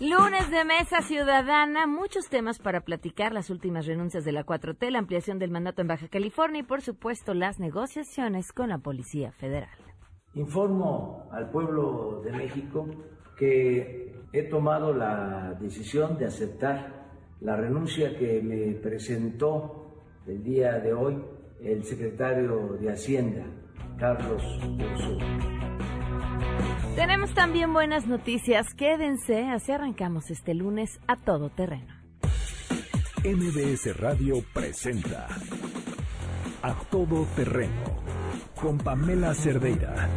[0.00, 4.98] Lunes de Mesa Ciudadana, muchos temas para platicar, las últimas renuncias de la 4T, la
[4.98, 9.78] ampliación del mandato en Baja California y, por supuesto, las negociaciones con la Policía Federal.
[10.34, 12.88] Informo al pueblo de México
[13.38, 17.01] que he tomado la decisión de aceptar
[17.42, 21.22] la renuncia que me presentó el día de hoy
[21.60, 23.44] el secretario de Hacienda,
[23.98, 25.26] Carlos Ursula.
[26.94, 28.74] Tenemos también buenas noticias.
[28.74, 31.94] Quédense, así arrancamos este lunes a todo terreno.
[33.24, 35.28] MBS Radio presenta
[36.62, 38.02] A Todo Terreno
[38.60, 40.08] con Pamela Cerdeira.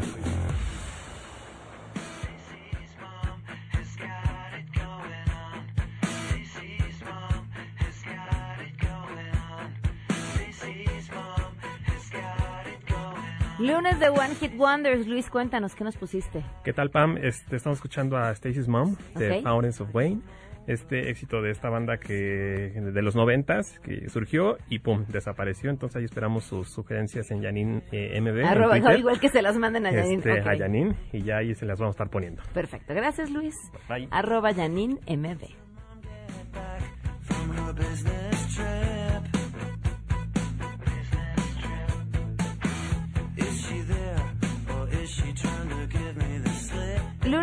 [13.66, 15.08] Lunes de One Hit Wonders.
[15.08, 16.44] Luis, cuéntanos, ¿qué nos pusiste?
[16.64, 17.18] ¿Qué tal, Pam?
[17.18, 19.44] Este, estamos escuchando a Stacy's Mom de Ok.
[19.44, 20.22] Fountains of Wayne.
[20.68, 25.70] Este éxito de esta banda que de los noventas que surgió y pum desapareció.
[25.70, 28.40] Entonces ahí esperamos sus sugerencias en Yanin eh, MB.
[28.40, 30.20] en Arroba, igual que se las manden a Yanin.
[30.20, 30.48] Este, Ok.
[30.48, 32.42] a Yanin, y ya ahí se las vamos a estar poniendo.
[32.54, 33.56] Perfecto, gracias Luis.
[33.88, 34.08] Bye.
[34.10, 35.44] Arroba Yanin MB.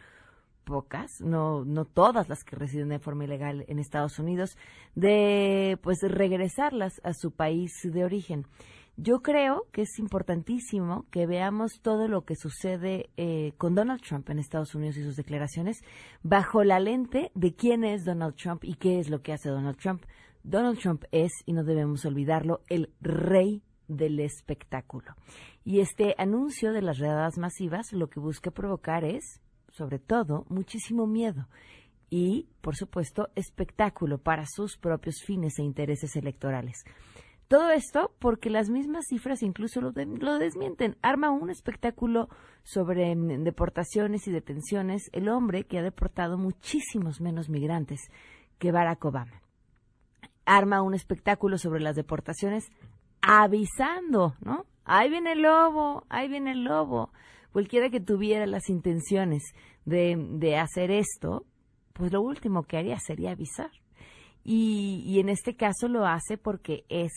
[0.64, 4.58] pocas, no, no todas las que residen de forma ilegal en Estados Unidos,
[4.96, 8.46] de pues regresarlas a su país de origen.
[8.96, 14.30] Yo creo que es importantísimo que veamos todo lo que sucede eh, con Donald Trump
[14.30, 15.84] en Estados Unidos y sus declaraciones
[16.22, 19.78] bajo la lente de quién es Donald Trump y qué es lo que hace Donald
[19.78, 20.04] Trump.
[20.44, 25.16] Donald Trump es, y no debemos olvidarlo, el rey del espectáculo.
[25.66, 31.08] Y este anuncio de las redadas masivas lo que busca provocar es, sobre todo, muchísimo
[31.08, 31.48] miedo
[32.12, 36.84] y, por supuesto, espectáculo para sus propios fines e intereses electorales.
[37.54, 40.98] Todo esto porque las mismas cifras incluso lo, de- lo desmienten.
[41.04, 42.28] Arma un espectáculo
[42.64, 48.10] sobre mm, deportaciones y detenciones el hombre que ha deportado muchísimos menos migrantes
[48.58, 49.44] que Barack Obama.
[50.46, 52.72] Arma un espectáculo sobre las deportaciones
[53.22, 54.66] avisando, ¿no?
[54.84, 57.12] Ahí viene el lobo, ahí viene el lobo.
[57.52, 59.44] Cualquiera que tuviera las intenciones
[59.86, 61.46] de, hacer esto,
[61.94, 63.70] pues lo último que haría sería avisar.
[64.44, 67.12] Y en este caso lo hace porque es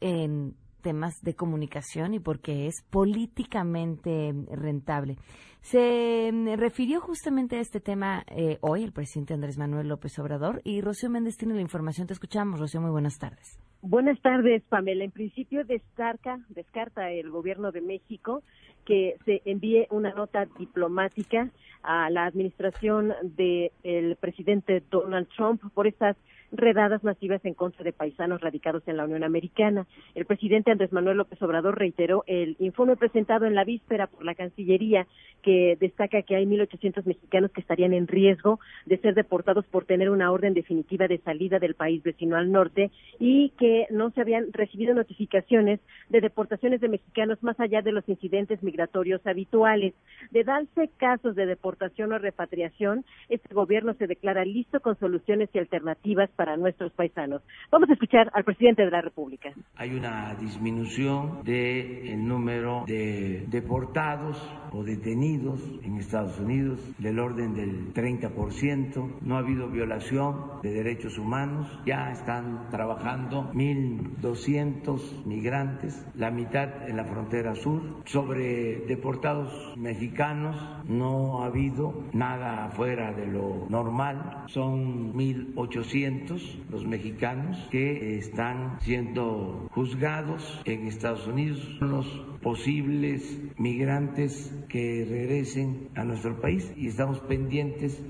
[0.00, 5.16] en temas de comunicación y porque es políticamente rentable.
[5.60, 10.60] Se mm, refirió justamente a este tema eh, hoy el presidente Andrés Manuel López Obrador
[10.64, 12.06] y Rocío Méndez tiene la información.
[12.06, 13.58] Te escuchamos, Rocío, muy buenas tardes.
[13.82, 15.04] Buenas tardes, Pamela.
[15.04, 18.42] En principio descarta, descarta el gobierno de México
[18.84, 21.50] que se envíe una nota diplomática
[21.82, 26.16] a la administración del presidente Donald Trump por estas
[26.52, 29.86] redadas masivas en contra de paisanos radicados en la Unión Americana.
[30.14, 34.34] El presidente Andrés Manuel López Obrador reiteró el informe presentado en la víspera por la
[34.34, 35.06] Cancillería
[35.42, 40.10] que destaca que hay 1.800 mexicanos que estarían en riesgo de ser deportados por tener
[40.10, 44.52] una orden definitiva de salida del país vecino al norte y que no se habían
[44.52, 49.94] recibido notificaciones de deportaciones de mexicanos más allá de los incidentes migratorios habituales.
[50.30, 55.58] De darse casos de deportación o repatriación, este gobierno se declara listo con soluciones y
[55.58, 57.42] alternativas para nuestros paisanos.
[57.68, 59.52] Vamos a escuchar al presidente de la República.
[59.74, 64.40] Hay una disminución del número de deportados
[64.70, 69.18] o detenidos en Estados Unidos del orden del 30%.
[69.20, 71.66] No ha habido violación de derechos humanos.
[71.84, 77.82] Ya están trabajando 1.200 migrantes, la mitad en la frontera sur.
[78.04, 80.56] Sobre deportados mexicanos
[80.86, 84.44] no ha habido nada fuera de lo normal.
[84.46, 86.27] Son 1.800
[86.70, 91.78] los mexicanos que están siendo juzgados en Estados Unidos.
[91.80, 92.06] Los
[92.42, 98.02] posibles migrantes que regresen a nuestro país y estamos pendientes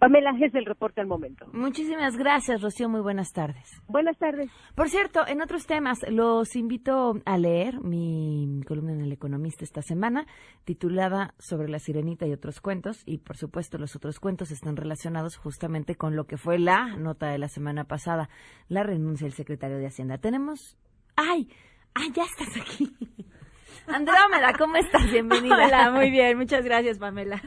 [0.00, 1.46] Pamela, es el reporte al momento.
[1.52, 2.88] Muchísimas gracias, Rocío.
[2.88, 3.82] Muy buenas tardes.
[3.86, 4.50] Buenas tardes.
[4.74, 9.82] Por cierto, en otros temas, los invito a leer mi columna en El Economista esta
[9.82, 10.26] semana,
[10.64, 13.02] titulada Sobre la Sirenita y otros cuentos.
[13.04, 17.26] Y, por supuesto, los otros cuentos están relacionados justamente con lo que fue la nota
[17.26, 18.30] de la semana pasada,
[18.68, 20.16] la renuncia del secretario de Hacienda.
[20.16, 20.78] Tenemos...
[21.14, 21.46] ¡Ay!
[21.92, 22.90] ¡Ay, ya estás aquí!
[23.86, 25.10] Andrómeda, ¿cómo estás?
[25.10, 25.56] Bienvenida.
[25.62, 26.38] Hola, muy bien.
[26.38, 27.42] Muchas gracias, Pamela.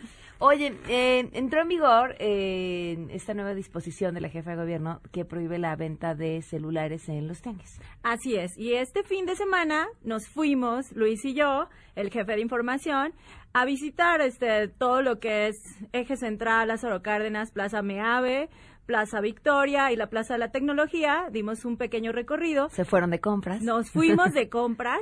[0.45, 5.23] Oye, eh, entró en vigor eh, esta nueva disposición de la jefa de gobierno que
[5.23, 7.79] prohíbe la venta de celulares en los tanques.
[8.03, 8.57] Así es.
[8.57, 13.13] Y este fin de semana nos fuimos, Luis y yo, el jefe de información,
[13.53, 15.55] a visitar este todo lo que es
[15.93, 18.49] Eje Central, Lázaro Cárdenas, Plaza Meave,
[18.85, 21.29] Plaza Victoria y la Plaza de la Tecnología.
[21.31, 22.67] Dimos un pequeño recorrido.
[22.67, 23.61] Se fueron de compras.
[23.61, 24.99] Nos fuimos de compras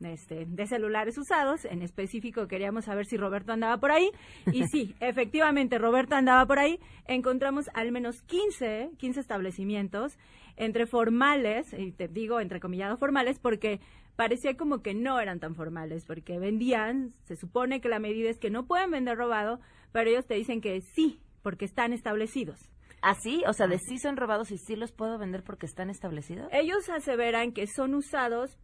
[0.00, 1.64] este, de celulares usados.
[1.64, 4.10] En específico queríamos saber si Roberto andaba por ahí.
[4.52, 6.78] Y sí, efectivamente, Roberto andaba por ahí.
[7.06, 10.18] Encontramos al menos 15, 15 establecimientos
[10.56, 13.80] entre formales, y te digo entre comillados formales, porque
[14.16, 18.38] parecía como que no eran tan formales, porque vendían, se supone que la medida es
[18.38, 19.60] que no pueden vender robado,
[19.92, 22.70] pero ellos te dicen que sí, porque están establecidos.
[23.02, 23.42] ¿Así?
[23.46, 26.48] ¿Ah, o sea, de sí son robados y sí los puedo vender porque están establecidos.
[26.52, 28.58] Ellos aseveran que son usados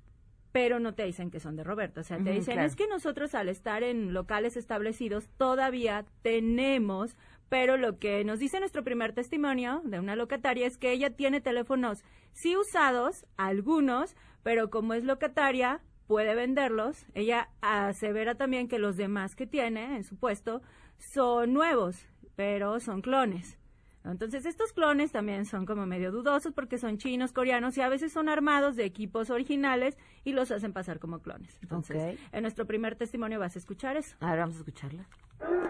[0.56, 2.00] pero no te dicen que son de Roberto.
[2.00, 7.14] O sea, te dicen, es que nosotros al estar en locales establecidos todavía tenemos,
[7.50, 11.42] pero lo que nos dice nuestro primer testimonio de una locataria es que ella tiene
[11.42, 17.04] teléfonos sí usados, algunos, pero como es locataria, puede venderlos.
[17.12, 20.62] Ella asevera también que los demás que tiene en su puesto
[20.96, 23.58] son nuevos, pero son clones.
[24.10, 28.12] Entonces, estos clones también son como medio dudosos porque son chinos, coreanos y a veces
[28.12, 31.58] son armados de equipos originales y los hacen pasar como clones.
[31.62, 34.16] Entonces, en nuestro primer testimonio vas a escuchar eso.
[34.20, 35.06] Ahora vamos a escucharla.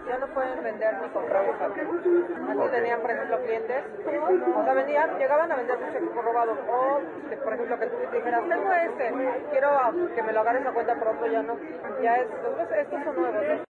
[0.07, 3.83] Ya no pueden vender ni comprar Antes tenían, por ejemplo, clientes,
[4.55, 6.53] o sea, vendían, llegaban a vender mucho equipo robado.
[6.53, 7.01] O,
[7.43, 9.13] por ejemplo, que tú te dijeras, tengo este,
[9.51, 9.69] quiero
[10.15, 11.57] que me lo agarres a cuenta pronto, ya no.
[12.01, 12.27] Ya es,
[12.79, 13.66] estos son nuevos.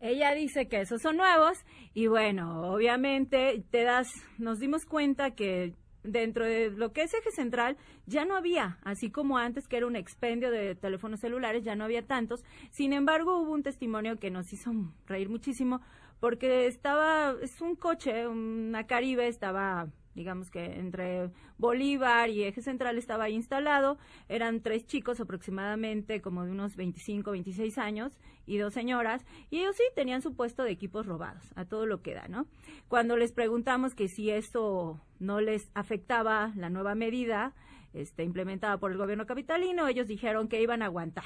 [0.00, 1.58] Ella dice que esos son nuevos
[1.94, 4.08] y bueno, obviamente te das,
[4.38, 7.76] nos dimos cuenta que dentro de lo que es eje central
[8.06, 11.84] ya no había, así como antes que era un expendio de teléfonos celulares, ya no
[11.84, 12.44] había tantos.
[12.70, 14.72] Sin embargo, hubo un testimonio que nos hizo
[15.06, 15.80] reír muchísimo
[16.20, 22.98] porque estaba, es un coche, una Caribe, estaba digamos que entre Bolívar y Eje Central
[22.98, 23.98] estaba instalado,
[24.28, 29.76] eran tres chicos aproximadamente como de unos 25, 26 años y dos señoras, y ellos
[29.76, 32.46] sí tenían su puesto de equipos robados, a todo lo que da, ¿no?
[32.88, 37.54] Cuando les preguntamos que si esto no les afectaba la nueva medida
[37.92, 41.24] este, implementada por el gobierno capitalino, ellos dijeron que iban a aguantar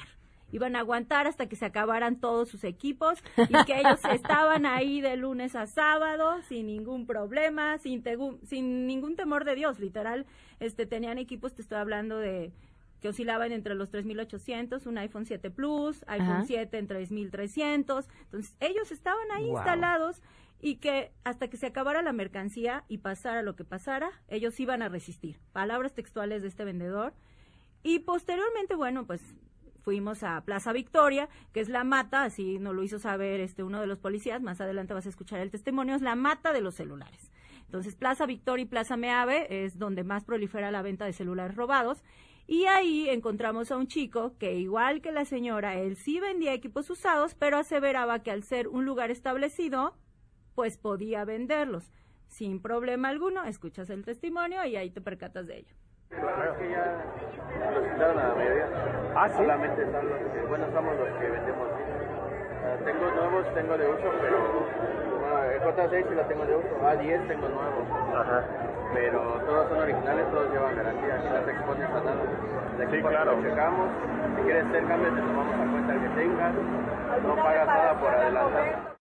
[0.51, 5.01] iban a aguantar hasta que se acabaran todos sus equipos y que ellos estaban ahí
[5.01, 8.03] de lunes a sábado sin ningún problema, sin,
[8.43, 10.25] sin ningún temor de Dios, literal,
[10.59, 12.51] este tenían equipos, te estoy hablando de
[13.01, 18.07] que oscilaban entre los 3.800, un iPhone 7 Plus, iPhone 7 en 3.300.
[18.23, 20.21] Entonces, ellos estaban ahí instalados
[20.59, 24.81] y que hasta que se acabara la mercancía y pasara lo que pasara, ellos iban
[24.81, 25.39] a resistir.
[25.53, 27.13] Palabras textuales de este vendedor.
[27.83, 29.21] Y posteriormente, bueno, pues
[29.87, 33.79] fuimos a Plaza Victoria, que es la mata, así nos lo hizo saber este uno
[33.79, 36.75] de los policías, más adelante vas a escuchar el testimonio, es la mata de los
[36.75, 37.31] celulares.
[37.61, 42.03] Entonces, Plaza Victoria y Plaza Meave es donde más prolifera la venta de celulares robados.
[42.47, 46.89] Y ahí encontramos a un chico que, igual que la señora, él sí vendía equipos
[46.89, 49.95] usados, pero aseveraba que al ser un lugar establecido,
[50.53, 51.93] pues podía venderlos.
[52.27, 55.75] Sin problema alguno, escuchas el testimonio y ahí te percatas de ello.
[56.11, 56.85] Es que ya
[57.73, 58.67] los quitaron a la mayoría.
[59.15, 59.35] Ah, sí.
[59.37, 61.67] Solamente son los que, bueno, somos los que vendemos.
[61.67, 66.73] Uh, tengo nuevos, tengo de uso, pero uh, el J6 sí lo tengo de uso.
[66.81, 67.85] A10 tengo nuevos.
[68.15, 68.43] Ajá.
[68.93, 71.15] Pero todos son originales, todos llevan garantía.
[71.15, 72.91] Aquí no te expones a nada.
[72.91, 73.35] sí, claro.
[73.35, 73.89] Lo checamos.
[74.37, 76.53] Si quieres hacer cambios, te tomamos a cuenta el que tengas.
[77.23, 78.96] No pagas nada por adelantado.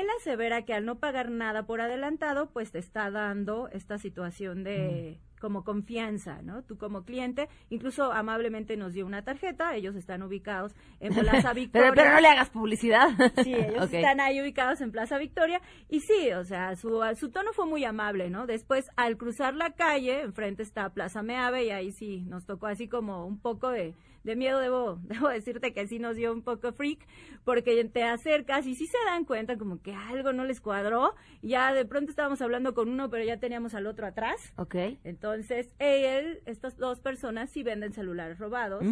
[0.00, 4.64] Él asevera que al no pagar nada por adelantado, pues te está dando esta situación
[4.64, 6.62] de como confianza, ¿no?
[6.62, 11.12] Tú como cliente, incluso amablemente nos dio una tarjeta, ellos están ubicados en
[11.48, 11.90] Plaza Victoria.
[11.92, 13.08] pero, no le hagas publicidad.
[13.42, 17.52] Sí, ellos están ahí ubicados en Plaza Victoria y sí, o sea, su, su tono
[17.52, 18.46] fue muy amable, ¿no?
[18.46, 22.88] Después, al cruzar la calle, enfrente está Plaza Meave y ahí sí nos tocó así
[22.88, 26.72] como un poco de de miedo debo, debo decirte que sí nos dio un poco
[26.72, 27.06] freak,
[27.44, 31.72] porque te acercas y sí se dan cuenta como que algo no les cuadró, ya
[31.72, 34.52] de pronto estábamos hablando con uno, pero ya teníamos al otro atrás.
[34.56, 34.76] Ok.
[35.04, 38.84] Entonces, él, estas dos personas sí venden celulares robados.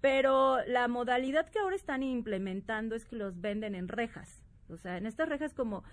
[0.00, 4.42] Pero la modalidad que ahora están implementando es que los venden en rejas.
[4.68, 5.84] O sea, en estas rejas como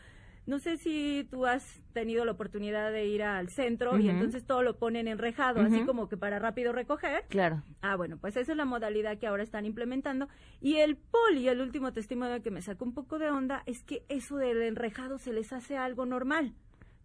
[0.50, 4.64] no sé si tú has tenido la oportunidad de ir al centro y entonces todo
[4.64, 7.26] lo ponen enrejado, así como que para rápido recoger.
[7.30, 7.62] Claro.
[7.82, 10.28] Ah, bueno, pues esa es la modalidad que ahora están implementando.
[10.60, 14.04] Y el poli, el último testimonio que me sacó un poco de onda, es que
[14.10, 16.56] eso del enrejado se les hace algo normal.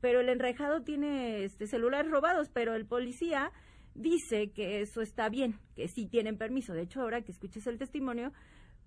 [0.01, 3.53] Pero el enrejado tiene este, celulares robados, pero el policía
[3.95, 6.73] dice que eso está bien, que sí tienen permiso.
[6.73, 8.33] De hecho, ahora que escuches el testimonio,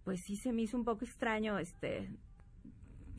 [0.04, 2.10] pues sí se me hizo un poco extraño este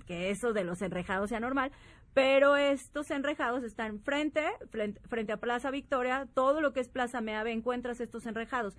[0.08, 1.70] que eso de los enrejados sea normal,
[2.14, 7.20] pero estos enrejados están frente, frente, frente a Plaza Victoria, todo lo que es Plaza
[7.20, 8.76] Meave encuentras estos enrejados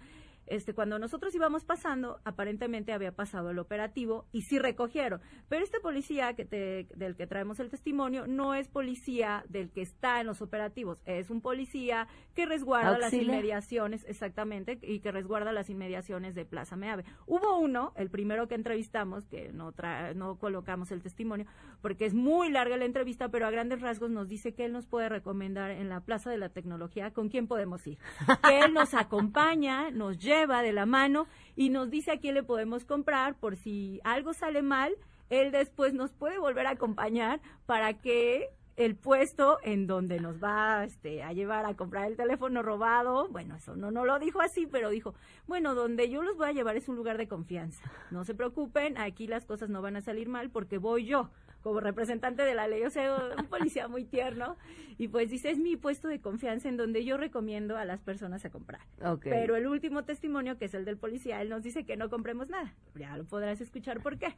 [0.49, 5.21] este, cuando nosotros íbamos pasando, aparentemente había pasado el operativo y sí recogieron.
[5.47, 9.81] Pero este policía que te, del que traemos el testimonio no es policía del que
[9.81, 15.51] está en los operativos, es un policía que resguarda las inmediaciones, exactamente, y que resguarda
[15.51, 17.05] las inmediaciones de Plaza Meave.
[17.27, 19.73] Hubo uno, el primero que entrevistamos, que no,
[20.15, 21.45] no colocamos el testimonio,
[21.81, 24.87] porque es muy larga la entrevista, pero a grandes rasgos nos dice que él nos
[24.87, 27.97] puede recomendar en la Plaza de la Tecnología con quién podemos ir.
[28.49, 32.36] Que él nos acompaña, nos lleva va de la mano y nos dice a quién
[32.36, 34.93] le podemos comprar por si algo sale mal,
[35.29, 40.86] él después nos puede volver a acompañar para que el puesto en donde nos va
[40.86, 44.67] este, a llevar a comprar el teléfono robado, bueno, eso no, no lo dijo así,
[44.67, 45.13] pero dijo,
[45.48, 47.91] bueno, donde yo los voy a llevar es un lugar de confianza.
[48.10, 51.29] No se preocupen, aquí las cosas no van a salir mal porque voy yo
[51.61, 54.57] como representante de la ley, o sea, un policía muy tierno,
[54.97, 58.45] y pues dice, es mi puesto de confianza en donde yo recomiendo a las personas
[58.45, 58.81] a comprar.
[59.21, 62.49] Pero el último testimonio, que es el del policía, él nos dice que no compremos
[62.49, 62.73] nada.
[62.95, 64.35] Ya lo podrás escuchar por qué.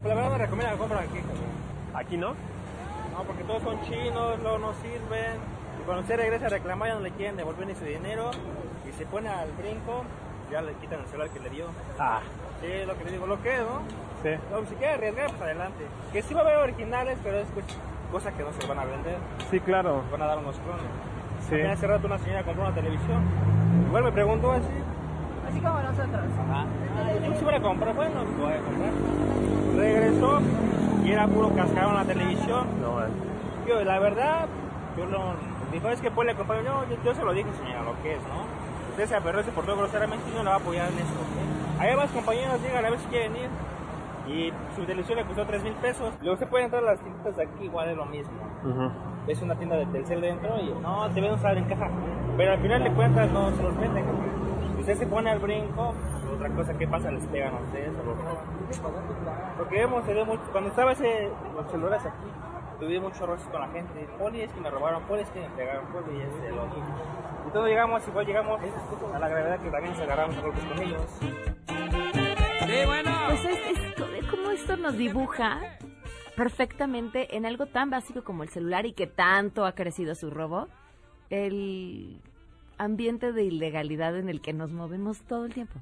[0.00, 1.18] La verdad me recomienda que compren aquí.
[1.94, 2.34] ¿Aquí no?
[3.12, 5.38] No, porque todos son chinos, luego no sirven.
[5.80, 8.30] Y cuando usted regresa a reclamar ya no le quieren devolver ni su dinero.
[8.88, 10.04] Y se pone al brinco,
[10.50, 11.66] ya le quitan el celular que le dio.
[11.98, 12.20] Ah.
[12.60, 13.82] Sí, lo que le digo, lo que, ¿no?
[14.24, 14.30] Sí.
[14.50, 15.84] No, si quiere arriesgar, pues adelante.
[16.10, 17.66] Que sí va a haber originales, pero es pues,
[18.10, 19.16] cosas que no se van a vender.
[19.50, 20.02] Sí, claro.
[20.10, 20.88] Van a dar unos clones.
[21.50, 21.60] Sí.
[21.60, 23.22] Hace rato una señora compró una televisión.
[23.86, 24.64] Igual me preguntó así.
[25.46, 26.24] Así como nosotros.
[26.40, 26.64] Ajá.
[27.22, 28.92] Yo si voy a comprar, bueno, pues voy a comprar.
[29.76, 30.40] Regresó
[31.04, 32.66] y era puro cascado en la televisión.
[32.80, 33.08] No, eh.
[33.68, 34.46] Yo, la verdad,
[34.96, 35.34] yo no.
[35.70, 36.64] Dijo, es que puede le comprar.
[36.64, 38.46] No, yo, yo, se lo dije, señora, lo que es, ¿no?
[38.92, 41.12] Usted se aferró, se portó groseramente y no le va a apoyar en eso.
[41.78, 43.50] Hay más compañeros llegan a ver si quieren ir.
[44.26, 46.14] Y su televisión le costó 3 mil pesos.
[46.22, 48.32] Luego se puede entrar a las tiendas de aquí, igual es lo mismo.
[49.26, 51.90] Es una tienda de Telcel dentro y no, te ven usar en caja.
[52.36, 54.04] Pero al final de cuentas no se los venden.
[54.78, 55.94] Usted se pone al brinco,
[56.34, 57.92] otra cosa que pasa, les pegan a ustedes.
[59.56, 60.02] Porque vemos,
[60.52, 62.26] cuando estaba ese, los celulares aquí,
[62.80, 64.08] tuve muchos roces con la gente.
[64.18, 66.94] Poli es que me robaron, poli es que me pegaron, poli es lo mismo.
[67.46, 68.60] Y todos llegamos, igual llegamos
[69.14, 71.02] a la gravedad que también se agarramos golpes con ellos.
[72.66, 73.10] Sí, bueno.
[73.28, 75.60] Pues es, es como esto nos dibuja
[76.36, 80.66] perfectamente en algo tan básico como el celular y que tanto ha crecido su robo,
[81.30, 82.20] el
[82.76, 85.80] ambiente de ilegalidad en el que nos movemos todo el tiempo.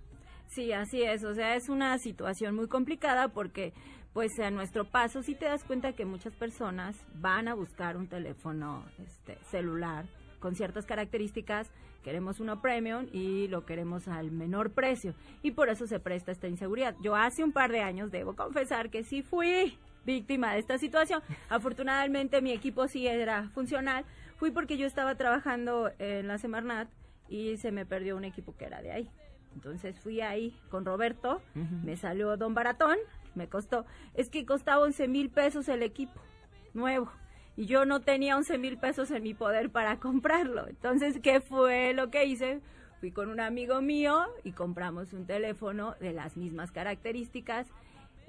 [0.48, 3.72] Sí, así es, o sea, es una situación muy complicada porque
[4.12, 8.06] pues a nuestro paso sí te das cuenta que muchas personas van a buscar un
[8.06, 10.04] teléfono este, celular
[10.40, 11.70] con ciertas características,
[12.02, 16.48] queremos uno premium y lo queremos al menor precio y por eso se presta esta
[16.48, 16.94] inseguridad.
[17.02, 21.22] Yo hace un par de años debo confesar que sí fui víctima de esta situación.
[21.48, 24.04] Afortunadamente mi equipo sí era funcional.
[24.36, 26.88] Fui porque yo estaba trabajando en la Semarnat
[27.28, 29.10] y se me perdió un equipo que era de ahí.
[29.54, 32.96] Entonces fui ahí con Roberto, me salió Don Baratón,
[33.34, 36.20] me costó, es que costaba 11 mil pesos el equipo
[36.72, 37.12] nuevo
[37.56, 40.66] y yo no tenía 11 mil pesos en mi poder para comprarlo.
[40.68, 42.60] Entonces, ¿qué fue lo que hice?
[43.00, 47.66] Fui con un amigo mío y compramos un teléfono de las mismas características,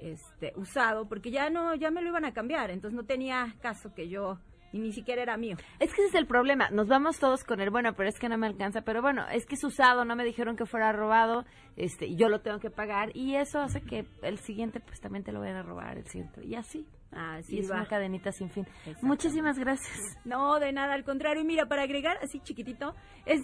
[0.00, 3.94] este, usado, porque ya no, ya me lo iban a cambiar, entonces no tenía caso
[3.94, 4.38] que yo
[4.78, 5.56] ni siquiera era mío.
[5.78, 6.68] Es que ese es el problema.
[6.70, 8.82] Nos vamos todos con el bueno, pero es que no me alcanza.
[8.82, 11.44] Pero bueno, es que es usado, no me dijeron que fuera robado,
[11.76, 15.32] este, yo lo tengo que pagar y eso hace que el siguiente pues también te
[15.32, 16.44] lo vayan a robar, el siguiente.
[16.44, 16.86] Y así.
[17.16, 17.76] Así y es va.
[17.76, 18.66] una cadenita sin fin.
[19.02, 20.16] Muchísimas gracias.
[20.24, 21.42] No, de nada, al contrario.
[21.42, 22.94] Y mira, para agregar así chiquitito,
[23.26, 23.42] es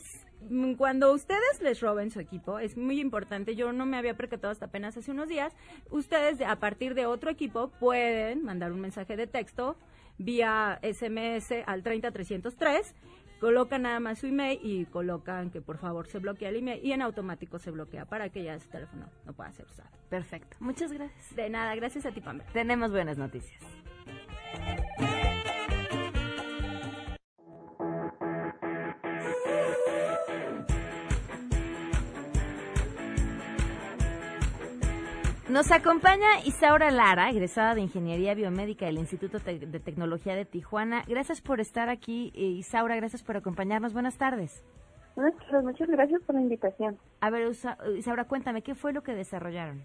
[0.49, 4.51] mm, cuando ustedes les roben su equipo, es muy importante, yo no me había percatado
[4.53, 5.55] hasta apenas hace unos días,
[5.91, 9.77] ustedes de- a partir de otro equipo pueden mandar un mensaje de texto
[10.19, 12.95] vía SMS al 30303,
[13.41, 16.93] colocan nada más su email y colocan que por favor se bloquea el email y
[16.93, 19.89] en automático se bloquea para que ya ese teléfono no pueda ser usado.
[20.09, 20.57] Perfecto.
[20.61, 21.35] Muchas gracias.
[21.35, 22.51] De nada, gracias a ti, Pamela.
[22.53, 23.63] Tenemos buenas noticias.
[35.51, 41.03] Nos acompaña Isaura Lara, egresada de Ingeniería Biomédica del Instituto Te- de Tecnología de Tijuana.
[41.09, 43.93] Gracias por estar aquí, eh, Isaura, gracias por acompañarnos.
[43.93, 44.65] Buenas tardes.
[45.17, 46.99] Buenas tardes, muchas gracias por la invitación.
[47.21, 49.83] A ver, Usa- Isaura, cuéntame, ¿qué fue lo que desarrollaron?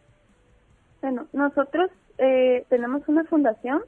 [1.01, 3.81] Bueno, nosotros eh, tenemos una fundación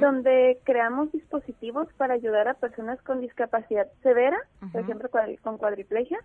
[0.00, 4.36] donde creamos dispositivos para ayudar a personas con discapacidad severa,
[4.70, 5.08] por ejemplo,
[5.40, 6.18] con cuadriplegia,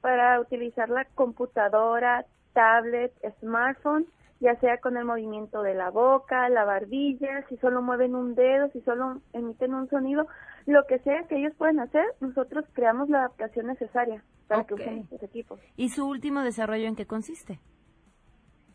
[0.00, 2.24] para utilizar la computadora,
[2.54, 4.06] tablet, smartphone,
[4.40, 8.68] ya sea con el movimiento de la boca, la barbilla, si solo mueven un dedo,
[8.70, 10.26] si solo emiten un sonido,
[10.66, 14.98] lo que sea que ellos pueden hacer, nosotros creamos la adaptación necesaria para que usen
[14.98, 15.60] estos equipos.
[15.76, 17.60] ¿Y su último desarrollo en qué consiste?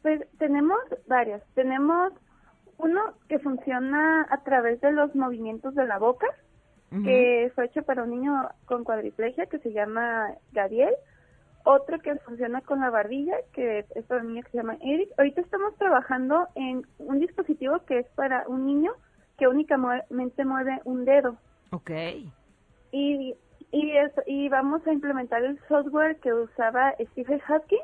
[0.01, 1.41] Pues tenemos varios.
[1.53, 2.13] Tenemos
[2.77, 6.27] uno que funciona a través de los movimientos de la boca,
[7.05, 8.33] que fue hecho para un niño
[8.65, 10.93] con cuadriplegia que se llama Gabriel.
[11.63, 15.09] Otro que funciona con la barbilla, que es para un niño que se llama Eric.
[15.17, 18.93] Ahorita estamos trabajando en un dispositivo que es para un niño
[19.37, 21.37] que únicamente mueve un dedo.
[21.71, 21.91] Ok.
[22.91, 23.35] Y,
[23.71, 27.79] y, es- y vamos a implementar el software que usaba Stephen Hawking,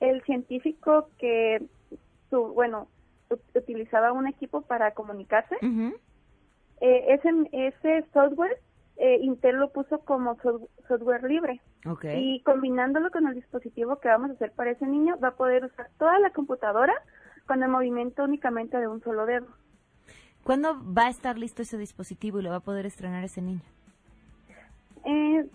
[0.00, 1.62] el científico que,
[2.30, 2.88] su, bueno,
[3.28, 5.56] ut- utilizaba un equipo para comunicarse.
[6.80, 8.58] Eh, ese, ese software,
[8.96, 11.60] eh, Intel lo puso como so- software libre.
[11.86, 12.04] Ok.
[12.16, 15.64] Y combinándolo con el dispositivo que vamos a hacer para ese niño, va a poder
[15.64, 16.94] usar toda la computadora
[17.46, 19.46] con el movimiento únicamente de un solo dedo.
[20.44, 23.62] ¿Cuándo va a estar listo ese dispositivo y lo va a poder estrenar ese niño?
[25.04, 25.46] Eh,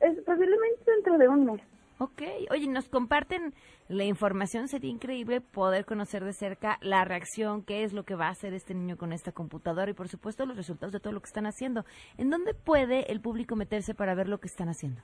[0.00, 1.60] es posiblemente dentro de un mes.
[1.98, 3.54] Ok, oye, nos comparten
[3.88, 8.26] la información, sería increíble poder conocer de cerca la reacción, qué es lo que va
[8.26, 11.20] a hacer este niño con esta computadora y por supuesto los resultados de todo lo
[11.20, 11.84] que están haciendo.
[12.18, 15.00] ¿En dónde puede el público meterse para ver lo que están haciendo?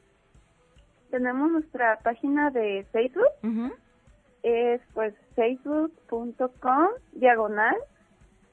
[1.11, 3.77] Tenemos nuestra página de Facebook.
[4.43, 7.77] Es pues facebook.com diagonal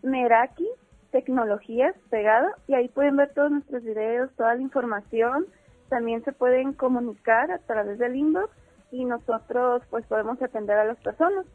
[0.02, 0.68] Meraki
[1.12, 5.46] Tecnologías pegado y ahí pueden ver todos nuestros videos, toda la información.
[5.90, 8.50] También se pueden comunicar a través del inbox
[8.92, 11.46] y nosotros pues podemos atender a las personas.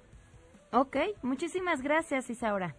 [0.73, 2.75] Ok, muchísimas gracias Isaura.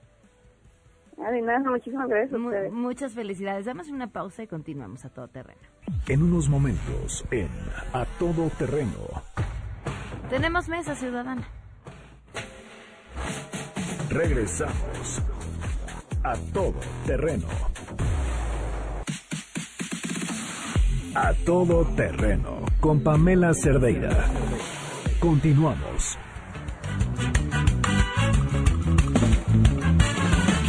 [1.22, 2.72] Nada, muchísimas gracias a Mu- ustedes.
[2.74, 3.66] muchas felicidades.
[3.66, 5.60] Damos una pausa y continuamos a todo terreno.
[6.08, 7.48] En unos momentos, en
[7.94, 8.92] A Todo Terreno,
[10.30, 11.44] Tenemos mesa ciudadana.
[14.10, 15.22] regresamos.
[16.24, 17.48] A Todo Terreno.
[21.16, 24.26] A Todo Terreno, con Pamela Cerdeira.
[25.20, 26.18] Continuamos.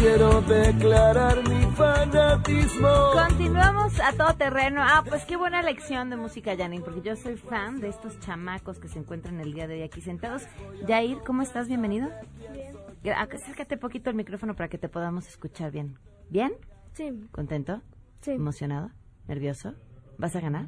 [0.02, 2.88] Quiero declarar mi fanatismo.
[3.28, 4.82] Continuamos a todo terreno.
[4.82, 8.80] Ah, pues qué buena lección de música, Janine, porque yo soy fan de estos chamacos
[8.80, 10.42] que se encuentran el día de hoy aquí sentados.
[10.88, 11.68] Jair, ¿cómo estás?
[11.68, 12.10] Bienvenido.
[12.52, 13.14] Bien.
[13.14, 15.96] Acércate poquito al micrófono para que te podamos escuchar bien.
[16.28, 16.50] ¿Bien?
[16.94, 17.28] Sí.
[17.30, 17.80] ¿Contento?
[18.22, 18.32] Sí.
[18.32, 18.90] ¿Emocionado?
[19.28, 19.76] ¿Nervioso?
[20.18, 20.66] ¿Vas a ganar?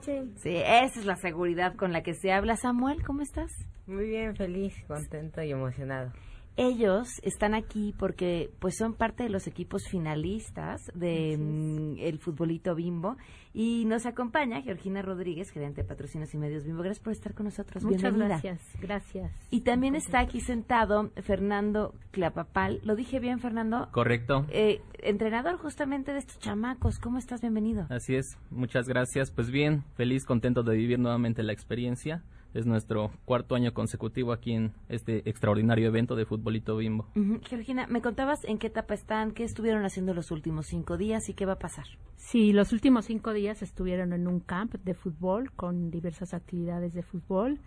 [0.00, 0.32] Sí.
[0.36, 2.56] Sí, esa es la seguridad con la que se habla.
[2.56, 3.52] Samuel, ¿cómo estás?
[3.86, 6.12] Muy bien, feliz, contento y emocionado.
[6.58, 12.74] Ellos están aquí porque pues son parte de los equipos finalistas de mm, el futbolito
[12.74, 13.16] Bimbo
[13.54, 16.82] y nos acompaña Georgina Rodríguez, gerente de patrocinios y medios Bimbo.
[16.82, 17.84] Gracias por estar con nosotros.
[17.84, 18.40] Muchas Bienvenida.
[18.42, 19.32] gracias, gracias.
[19.50, 22.80] Y también está aquí sentado Fernando Clapapal.
[22.82, 23.88] ¿Lo dije bien, Fernando?
[23.92, 24.44] Correcto.
[24.50, 26.98] Eh, entrenador justamente de estos chamacos.
[26.98, 27.40] ¿Cómo estás?
[27.40, 27.86] Bienvenido.
[27.88, 29.30] Así es, muchas gracias.
[29.30, 32.24] Pues bien, feliz, contento de vivir nuevamente la experiencia.
[32.54, 37.06] Es nuestro cuarto año consecutivo aquí en este extraordinario evento de Futbolito Bimbo.
[37.14, 37.40] Ujú.
[37.42, 41.34] Georgina, me contabas en qué etapa están, qué estuvieron haciendo los últimos cinco días y
[41.34, 41.86] qué va a pasar.
[42.16, 47.02] Sí, los últimos cinco días estuvieron en un camp de fútbol con diversas actividades de
[47.02, 47.60] fútbol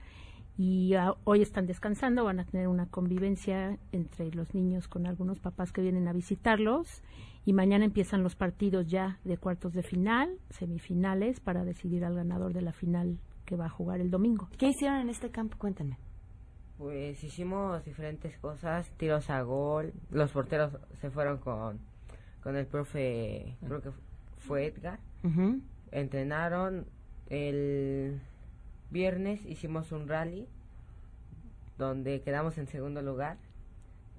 [0.58, 5.40] y ah, hoy están descansando, van a tener una convivencia entre los niños con algunos
[5.40, 7.02] papás que vienen a visitarlos
[7.46, 12.54] y mañana empiezan los partidos ya de cuartos de final, semifinales, para decidir al ganador
[12.54, 13.18] de la final
[13.52, 14.48] que va a jugar el domingo.
[14.58, 15.58] ¿Qué hicieron en este campo?
[15.58, 15.98] Cuéntame.
[16.78, 21.78] Pues hicimos diferentes cosas, tiros a gol, los porteros se fueron con,
[22.42, 23.90] con el profe, creo que
[24.38, 25.00] fue Edgar,
[25.92, 26.86] entrenaron,
[27.28, 28.22] el
[28.90, 30.48] viernes hicimos un rally
[31.78, 33.38] donde quedamos en segundo lugar,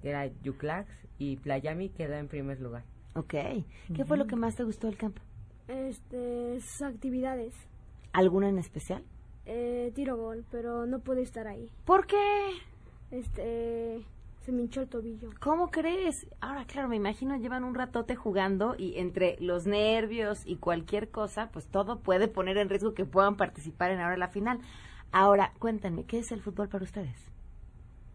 [0.03, 2.83] que era Yuclax, y Playami quedó en primer lugar.
[3.15, 3.33] Ok.
[3.95, 5.21] ¿Qué fue lo que más te gustó del campo?
[5.67, 7.55] Este, sus actividades.
[8.11, 9.03] ¿Alguna en especial?
[9.45, 11.69] Eh, tiro gol, pero no pude estar ahí.
[11.85, 12.51] ¿Por qué?
[13.11, 14.05] Este,
[14.45, 15.29] se me hinchó el tobillo.
[15.39, 16.27] ¿Cómo crees?
[16.41, 21.49] Ahora, claro, me imagino llevan un ratote jugando y entre los nervios y cualquier cosa,
[21.51, 24.59] pues todo puede poner en riesgo que puedan participar en ahora la final.
[25.11, 27.17] Ahora, cuéntenme, ¿qué es el fútbol para ustedes?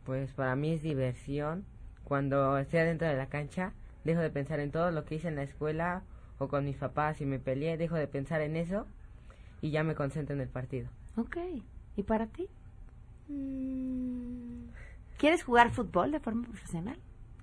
[0.05, 1.65] Pues para mí es diversión.
[2.05, 3.73] Cuando estoy adentro de la cancha,
[4.05, 6.03] dejo de pensar en todo lo que hice en la escuela
[6.39, 8.87] o con mis papás y me peleé, dejo de pensar en eso
[9.61, 10.89] y ya me concentro en el partido.
[11.19, 11.37] Ok.
[11.97, 12.47] ¿Y para ti?
[13.29, 14.69] Mm.
[15.19, 16.97] ¿Quieres jugar fútbol de forma profesional?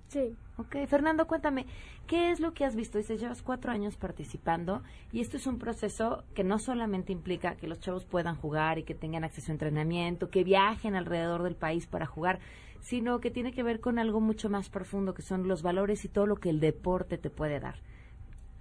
[0.08, 0.34] Sí.
[0.56, 1.66] Ok, Fernando, cuéntame,
[2.06, 2.96] ¿qué es lo que has visto?
[2.96, 7.68] Dices, llevas cuatro años participando y esto es un proceso que no solamente implica que
[7.68, 11.86] los chavos puedan jugar y que tengan acceso a entrenamiento, que viajen alrededor del país
[11.86, 12.38] para jugar,
[12.80, 16.08] sino que tiene que ver con algo mucho más profundo, que son los valores y
[16.08, 17.76] todo lo que el deporte te puede dar.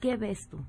[0.02, 0.60] ¿Qué ves tú?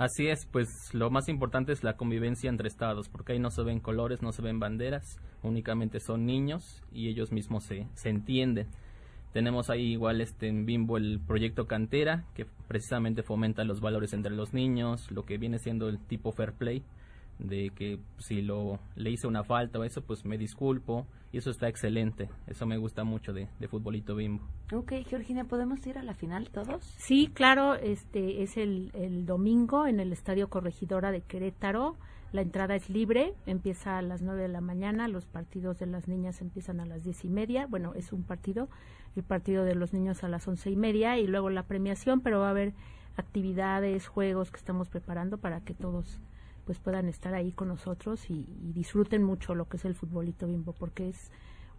[0.00, 3.62] Así es, pues lo más importante es la convivencia entre estados, porque ahí no se
[3.62, 8.66] ven colores, no se ven banderas, únicamente son niños y ellos mismos se, se entienden.
[9.34, 14.34] Tenemos ahí igual este en Bimbo el proyecto Cantera, que precisamente fomenta los valores entre
[14.34, 16.82] los niños, lo que viene siendo el tipo fair play,
[17.38, 21.50] de que si lo le hice una falta o eso, pues me disculpo, y eso
[21.50, 22.28] está excelente.
[22.46, 24.44] Eso me gusta mucho de, de Futbolito Bimbo.
[24.72, 26.84] Ok, Georgina, ¿podemos ir a la final todos?
[26.98, 31.96] Sí, claro, este es el, el domingo en el Estadio Corregidora de Querétaro.
[32.32, 36.06] La entrada es libre, empieza a las 9 de la mañana, los partidos de las
[36.06, 38.68] niñas empiezan a las diez y media, bueno, es un partido,
[39.16, 42.38] el partido de los niños a las once y media y luego la premiación, pero
[42.38, 42.72] va a haber
[43.16, 46.20] actividades, juegos que estamos preparando para que todos
[46.70, 50.46] pues puedan estar ahí con nosotros y, y disfruten mucho lo que es el futbolito
[50.46, 51.32] bimbo, porque es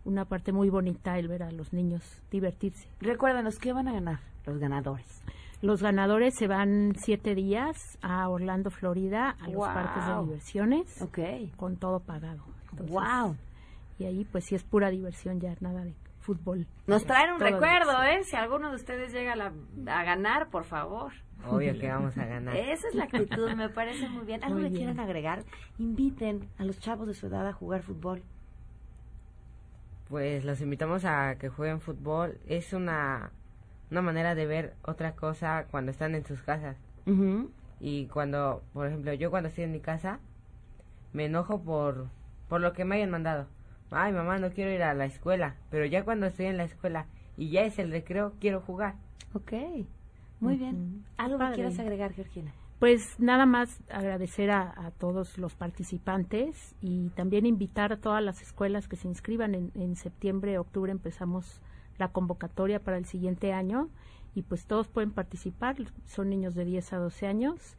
[0.03, 2.89] una parte muy bonita el ver a los niños divertirse.
[2.99, 5.23] Recuérdanos, ¿qué van a ganar los ganadores?
[5.61, 11.01] Los ganadores se van siete días a Orlando, Florida, a los parques de diversiones,
[11.55, 12.43] con todo pagado.
[12.71, 13.37] Entonces, Wow.
[13.97, 16.67] Y ahí pues sí es pura diversión ya, nada de fútbol.
[16.85, 18.03] Nos traen un recuerdo.
[18.03, 18.25] ¿eh?
[18.25, 19.53] Si alguno de ustedes llega a, la-
[19.87, 21.13] a ganar, por favor.
[21.47, 22.55] Obvio que vamos a ganar.
[22.55, 24.43] Esa es la actitud, me parece muy bien.
[24.43, 24.85] ¿Algo Muy que bien.
[24.85, 25.43] quieran agregar?
[25.79, 28.21] Inviten a los chavos de su edad a jugar fútbol.
[30.09, 32.37] Pues los invitamos a que jueguen fútbol.
[32.47, 33.31] Es una,
[33.89, 36.77] una manera de ver otra cosa cuando están en sus casas.
[37.79, 40.19] Y cuando, por ejemplo, yo cuando estoy en mi casa,
[41.13, 42.07] me enojo por,
[42.47, 43.47] por lo que me hayan mandado.
[43.89, 45.55] Ay, mamá, no quiero ir a la escuela.
[45.69, 47.05] Pero ya cuando estoy en la escuela
[47.37, 48.95] y ya es el recreo, quiero jugar.
[49.33, 49.53] Ok,
[50.41, 51.05] muy bien.
[51.17, 52.51] ¿Algo que quieras agregar, Georgina?
[52.79, 58.41] Pues nada más agradecer a, a todos los participantes y también invitar a todas las
[58.41, 59.53] escuelas que se inscriban.
[59.53, 61.61] En, en septiembre, octubre empezamos
[61.99, 63.89] la convocatoria para el siguiente año
[64.33, 65.75] y pues todos pueden participar.
[66.05, 67.77] Son niños de 10 a 12 años,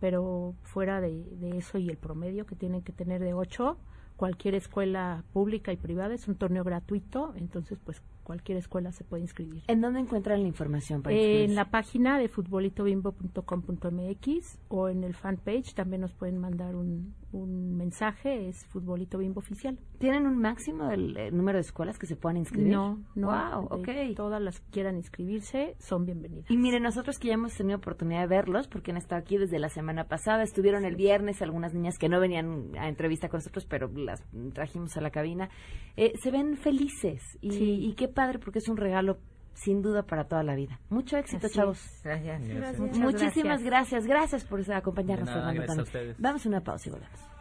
[0.00, 3.76] pero fuera de, de eso y el promedio que tienen que tener de 8,
[4.16, 9.22] cualquier escuela pública y privada es un torneo gratuito, entonces pues cualquier escuela se puede
[9.22, 9.62] inscribir.
[9.68, 11.54] ¿En dónde encuentran la información para En inscribirse?
[11.54, 18.48] la página de futbolitobimbo.com.mx o en el fanpage también nos pueden mandar un, un mensaje,
[18.48, 19.78] es Futbolito Bimbo Oficial.
[19.98, 22.72] ¿Tienen un máximo del eh, número de escuelas que se puedan inscribir?
[22.72, 23.26] No, no.
[23.26, 24.16] Wow, de ok.
[24.16, 26.50] Todas las que quieran inscribirse son bienvenidas.
[26.50, 29.58] Y miren, nosotros que ya hemos tenido oportunidad de verlos, porque han estado aquí desde
[29.58, 33.66] la semana pasada, estuvieron el viernes algunas niñas que no venían a entrevista con nosotros,
[33.66, 34.22] pero las
[34.54, 35.50] trajimos a la cabina,
[35.96, 37.64] eh, se ven felices y, Sí.
[37.84, 39.18] y qué padre porque es un regalo
[39.54, 40.78] sin duda para toda la vida.
[40.90, 41.78] Mucho éxito, Así chavos.
[41.84, 42.02] es.
[42.04, 42.78] Gracias.
[42.98, 44.06] Muchísimas gracias.
[44.06, 45.54] gracias, por acompañarnos, Fernando.
[45.62, 45.86] gracias a también.
[45.86, 46.16] ustedes.
[46.20, 47.37] Vamos a una pausa y volvemos.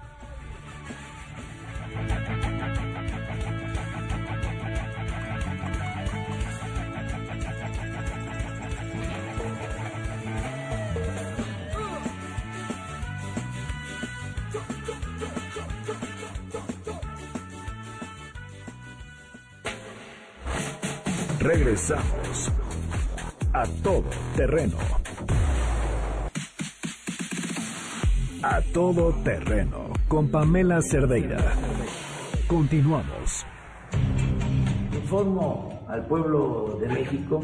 [21.48, 22.52] Regresamos
[23.54, 24.04] a todo
[24.36, 24.76] terreno.
[28.44, 31.38] A todo terreno con Pamela Cerdeira.
[32.48, 33.46] Continuamos.
[34.94, 37.40] Informo al pueblo de México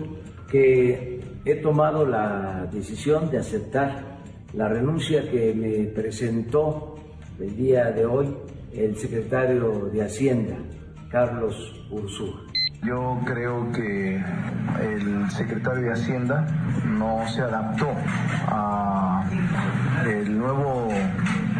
[0.52, 4.20] que he tomado la decisión de aceptar
[4.52, 6.96] la renuncia que me presentó
[7.39, 8.36] el día de hoy
[8.74, 10.58] el secretario de Hacienda,
[11.10, 11.56] Carlos
[11.89, 12.42] Ursúa.
[12.86, 14.22] Yo creo que
[14.82, 16.46] el secretario de Hacienda
[16.86, 17.88] no se adaptó
[18.48, 19.24] a
[20.06, 20.89] el nuevo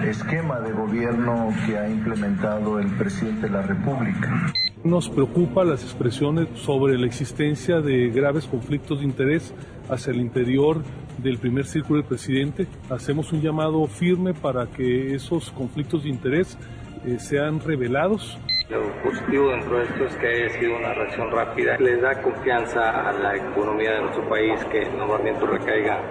[0.06, 4.52] esquema de gobierno que ha implementado el presidente de la República.
[4.84, 9.54] Nos preocupa las expresiones sobre la existencia de graves conflictos de interés
[9.90, 10.84] hacia el interior
[11.20, 12.68] del primer círculo del presidente.
[12.90, 16.58] Hacemos un llamado firme para que esos conflictos de interés
[17.06, 18.38] eh, sean revelados.
[18.74, 21.78] Lo positivo dentro de esto es que haya sido una reacción rápida.
[21.78, 26.02] Le da confianza a la economía de nuestro país que el nombramiento recaiga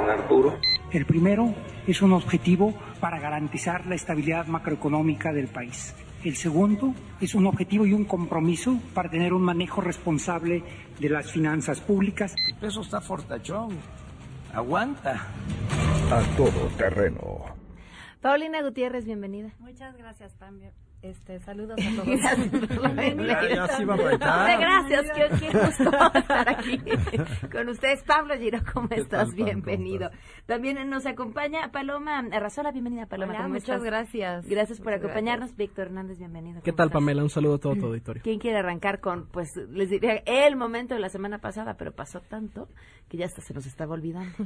[0.00, 0.56] en Arturo.
[0.92, 1.52] El primero
[1.84, 5.96] es un objetivo para garantizar la estabilidad macroeconómica del país.
[6.22, 10.62] El segundo es un objetivo y un compromiso para tener un manejo responsable
[11.00, 12.36] de las finanzas públicas.
[12.48, 13.78] El peso está fortachón,
[14.54, 15.26] aguanta.
[16.10, 17.44] A todo terreno.
[18.20, 19.50] Paulina Gutiérrez, bienvenida.
[19.58, 20.72] Muchas gracias también.
[21.02, 22.06] Este, saludos a todos.
[22.06, 24.58] Gracias ya, ya se iba a bailar.
[24.58, 26.78] Gracias, qué, qué gusto estar aquí
[27.52, 28.02] con ustedes.
[28.04, 29.34] Pablo Giro, ¿cómo estás?
[29.34, 30.10] Bienvenido.
[30.46, 33.32] También nos acompaña Paloma Arrazola, bienvenida Paloma.
[33.34, 33.82] Hola, ¿cómo muchas estás?
[33.84, 34.48] gracias.
[34.48, 35.56] Gracias por Muchas acompañarnos.
[35.56, 36.60] Víctor Hernández, bienvenido.
[36.62, 37.00] ¿Qué ¿Cómo tal, estás?
[37.00, 37.22] Pamela?
[37.22, 38.22] Un saludo a todo tu auditorio.
[38.22, 42.20] ¿Quién quiere arrancar con, pues, les diría, el momento de la semana pasada, pero pasó
[42.20, 42.68] tanto
[43.08, 44.36] que ya hasta se nos estaba olvidando?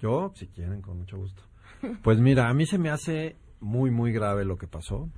[0.00, 1.42] Yo, si quieren, con mucho gusto.
[2.02, 5.08] Pues mira, a mí se me hace muy, muy grave lo que pasó,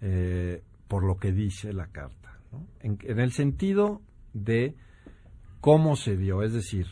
[0.00, 2.38] eh, por lo que dice la carta,
[2.80, 4.74] en el sentido de
[5.60, 6.86] cómo se dio, es decir,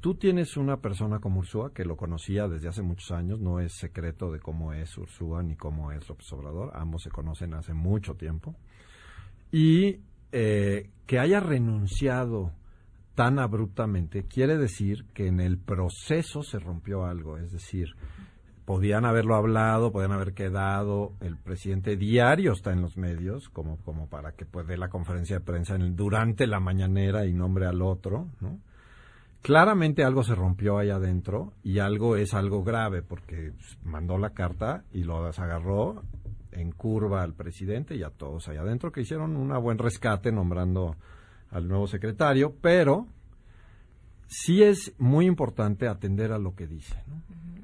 [0.00, 3.74] tú tienes una persona como Ursúa, que lo conocía desde hace muchos años, no es
[3.74, 8.14] secreto de cómo es Ursúa ni cómo es López Obrador, ambos se conocen hace mucho
[8.14, 8.56] tiempo,
[9.52, 10.00] y
[10.32, 12.52] eh, que haya renunciado
[13.14, 17.88] tan abruptamente quiere decir que en el proceso se rompió algo, es decir,
[18.64, 24.06] podían haberlo hablado, podían haber quedado, el presidente diario está en los medios, como, como
[24.06, 27.66] para que pues, dé la conferencia de prensa en el- durante la mañanera y nombre
[27.66, 28.58] al otro, ¿no?
[29.42, 34.30] Claramente algo se rompió ahí adentro y algo es algo grave porque pues, mandó la
[34.30, 36.02] carta y lo desagarró
[36.52, 40.94] en curva al presidente y a todos allá adentro que hicieron un buen rescate nombrando
[41.50, 43.06] al nuevo secretario, pero
[44.26, 47.02] sí es muy importante atender a lo que dice.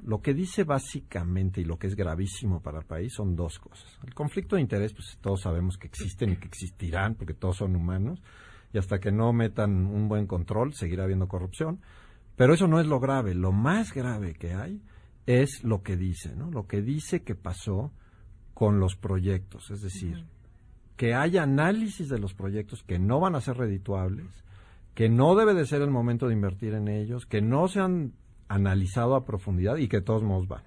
[0.07, 3.99] Lo que dice básicamente y lo que es gravísimo para el país son dos cosas.
[4.05, 7.75] El conflicto de interés, pues todos sabemos que existen y que existirán porque todos son
[7.75, 8.23] humanos
[8.71, 11.81] y hasta que no metan un buen control seguirá habiendo corrupción.
[12.37, 13.35] Pero eso no es lo grave.
[13.35, 14.81] Lo más grave que hay
[15.25, 16.51] es lo que dice, ¿no?
[16.51, 17.91] Lo que dice que pasó
[18.53, 20.23] con los proyectos, es decir,
[20.95, 24.31] que haya análisis de los proyectos que no van a ser redituables,
[24.93, 28.13] que no debe de ser el momento de invertir en ellos, que no se han
[28.47, 30.63] analizado a profundidad y que de todos modos van.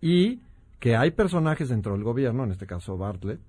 [0.00, 0.40] Y
[0.78, 3.40] que hay personajes dentro del gobierno, en este caso Bartlett,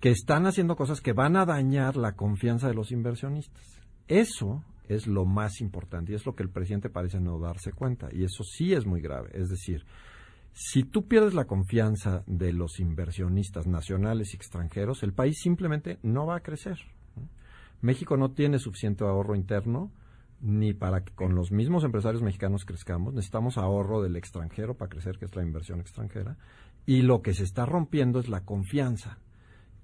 [0.00, 3.80] que están haciendo cosas que van a dañar la confianza de los inversionistas.
[4.06, 8.08] Eso es lo más importante y es lo que el presidente parece no darse cuenta
[8.12, 9.30] y eso sí es muy grave.
[9.34, 9.84] Es decir,
[10.52, 16.26] si tú pierdes la confianza de los inversionistas nacionales y extranjeros, el país simplemente no
[16.26, 16.78] va a crecer.
[17.80, 19.92] México no tiene suficiente ahorro interno
[20.40, 23.14] ni para que con los mismos empresarios mexicanos crezcamos.
[23.14, 26.36] Necesitamos ahorro del extranjero para crecer, que es la inversión extranjera.
[26.86, 29.18] Y lo que se está rompiendo es la confianza.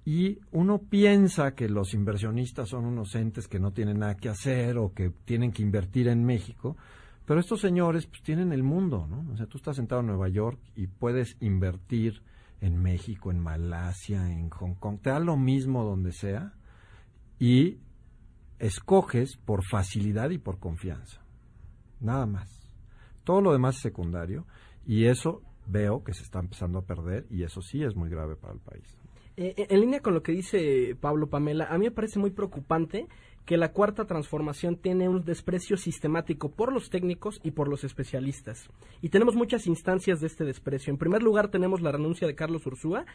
[0.05, 4.77] Y uno piensa que los inversionistas son unos entes que no tienen nada que hacer
[4.77, 6.77] o que tienen que invertir en México,
[7.25, 9.25] pero estos señores pues tienen el mundo, ¿no?
[9.33, 12.21] O sea, tú estás sentado en Nueva York y puedes invertir
[12.61, 16.53] en México, en Malasia, en Hong Kong, te da lo mismo donde sea
[17.39, 17.79] y
[18.59, 21.21] escoges por facilidad y por confianza.
[21.99, 22.61] Nada más.
[23.23, 24.45] Todo lo demás es secundario
[24.85, 28.35] y eso veo que se está empezando a perder y eso sí es muy grave
[28.35, 28.97] para el país.
[29.37, 33.07] Eh, en línea con lo que dice Pablo Pamela, a mí me parece muy preocupante
[33.45, 38.69] que la cuarta transformación tiene un desprecio sistemático por los técnicos y por los especialistas.
[39.01, 40.91] Y tenemos muchas instancias de este desprecio.
[40.91, 43.05] En primer lugar tenemos la renuncia de Carlos Ursúa,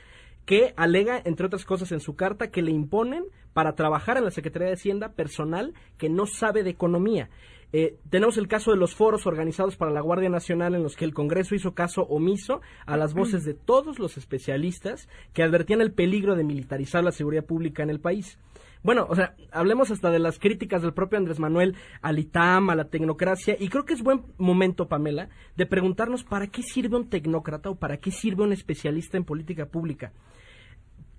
[0.47, 4.31] que alega, entre otras cosas en su carta, que le imponen para trabajar en la
[4.31, 7.29] Secretaría de Hacienda personal que no sabe de economía.
[7.73, 11.05] Eh, tenemos el caso de los foros organizados para la Guardia Nacional en los que
[11.05, 15.93] el Congreso hizo caso omiso a las voces de todos los especialistas que advertían el
[15.93, 18.39] peligro de militarizar la seguridad pública en el país.
[18.83, 22.75] Bueno, o sea, hablemos hasta de las críticas del propio Andrés Manuel al ITAM, a
[22.75, 27.11] la tecnocracia, y creo que es buen momento, Pamela, de preguntarnos para qué sirve un
[27.11, 30.13] tecnócrata o para qué sirve un especialista en política pública.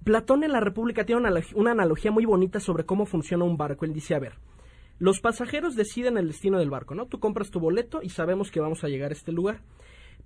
[0.03, 3.57] Platón en la República tiene una, analog- una analogía muy bonita sobre cómo funciona un
[3.57, 3.85] barco.
[3.85, 4.33] Él dice, a ver,
[5.01, 7.07] Los pasajeros deciden el destino del barco, ¿no?
[7.07, 9.61] Tú compras tu boleto y sabemos que vamos a llegar a este lugar.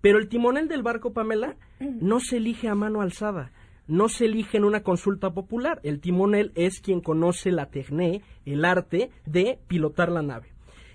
[0.02, 3.54] Pero el timonel del barco, Pamela, no se elige a mano alzada,
[3.88, 5.80] no se elige en una consulta popular.
[5.84, 10.48] El timonel es quien conoce la tecné, el arte de pilotar la nave.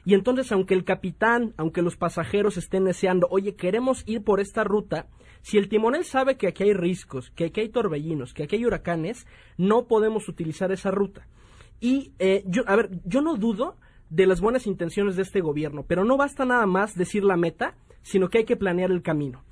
[0.05, 4.65] Y entonces, aunque el capitán, aunque los pasajeros estén deseando, oye, queremos ir por esta
[4.65, 5.07] ruta,
[5.43, 8.65] si el timonel sabe que aquí hay riscos, que aquí hay torbellinos, que aquí hay
[8.65, 9.27] huracanes,
[9.57, 11.27] no podemos utilizar esa ruta.
[11.81, 13.77] Y, eh, yo, a ver, yo no dudo
[14.11, 17.75] de las buenas intenciones de este gobierno, pero no basta nada más decir la meta,
[18.03, 19.45] sino que hay que planear el camino.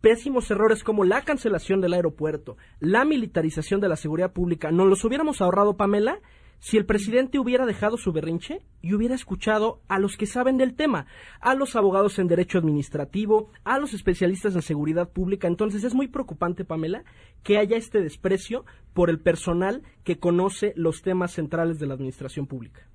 [0.00, 5.04] Pésimos errores como la cancelación del aeropuerto, la militarización de la seguridad pública, ¿nos los
[5.04, 6.20] hubiéramos ahorrado, Pamela?
[6.60, 10.74] si el presidente hubiera dejado su berrinche y hubiera escuchado a los que saben del
[10.74, 11.06] tema,
[11.40, 15.48] a los abogados en derecho administrativo, a los especialistas en seguridad pública.
[15.48, 17.02] Entonces es muy preocupante, Pamela,
[17.42, 22.46] que haya este desprecio por el personal que conoce los temas centrales de la administración
[22.46, 22.86] pública.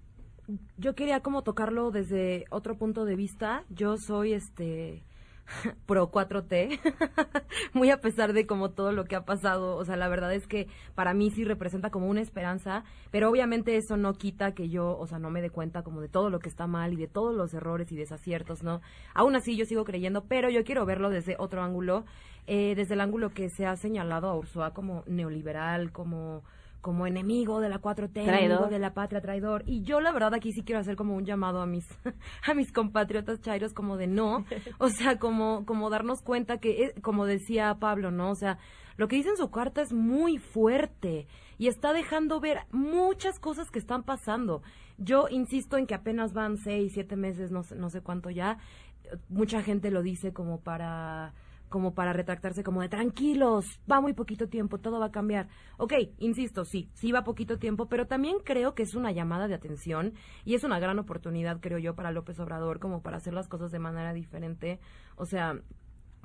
[0.78, 3.64] Yo quería como tocarlo desde otro punto de vista.
[3.70, 5.04] Yo soy este
[5.86, 6.80] pro 4T,
[7.74, 10.48] muy a pesar de como todo lo que ha pasado, o sea, la verdad es
[10.48, 14.98] que para mí sí representa como una esperanza, pero obviamente eso no quita que yo,
[14.98, 17.08] o sea, no me dé cuenta como de todo lo que está mal y de
[17.08, 18.82] todos los errores y desaciertos, ¿no?
[19.14, 22.06] Aún así yo sigo creyendo, pero yo quiero verlo desde otro ángulo,
[22.48, 26.44] eh, desde el ángulo que se ha señalado a Ursula como neoliberal, como
[26.86, 29.64] como enemigo de la 4T, enemigo de la patria, traidor.
[29.66, 31.84] Y yo la verdad aquí sí quiero hacer como un llamado a mis
[32.46, 34.46] a mis compatriotas chairos como de no,
[34.78, 38.30] o sea, como como darnos cuenta que eh, como decía Pablo, ¿no?
[38.30, 38.60] O sea,
[38.98, 41.26] lo que dice en su carta es muy fuerte
[41.58, 44.62] y está dejando ver muchas cosas que están pasando.
[45.00, 48.60] Yo insisto en que apenas van seis, siete meses, no sé, no sé cuánto ya.
[49.28, 51.34] Mucha gente lo dice como para
[51.70, 55.48] como para retractarse como de tranquilos, va muy poquito tiempo, todo va a cambiar.
[55.78, 59.56] Ok, insisto, sí, sí va poquito tiempo, pero también creo que es una llamada de
[59.56, 63.48] atención y es una gran oportunidad, creo yo, para López Obrador como para hacer las
[63.48, 64.80] cosas de manera diferente.
[65.16, 65.60] O sea,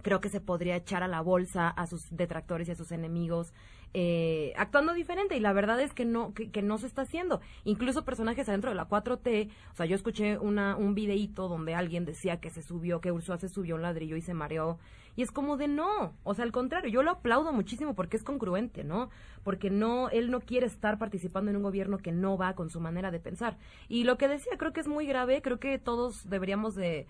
[0.03, 3.53] creo que se podría echar a la bolsa a sus detractores y a sus enemigos
[3.93, 5.37] eh, actuando diferente.
[5.37, 7.41] Y la verdad es que no que, no se está haciendo.
[7.65, 12.05] Incluso personajes adentro de la 4T o sea yo escuché una un videíto donde alguien
[12.05, 14.79] decía que se subió que Ursula se subió un ladrillo y se mareó.
[15.17, 18.23] Y es como de no, o sea, al contrario, yo lo aplaudo muchísimo porque es
[18.23, 19.11] congruente, ¿no?
[19.43, 22.81] Porque no, él no quiere estar participando en un gobierno que no va con su
[22.81, 23.59] manera de pensar.
[23.89, 27.07] Y lo que decía, creo que es muy grave, creo que todos deberíamos de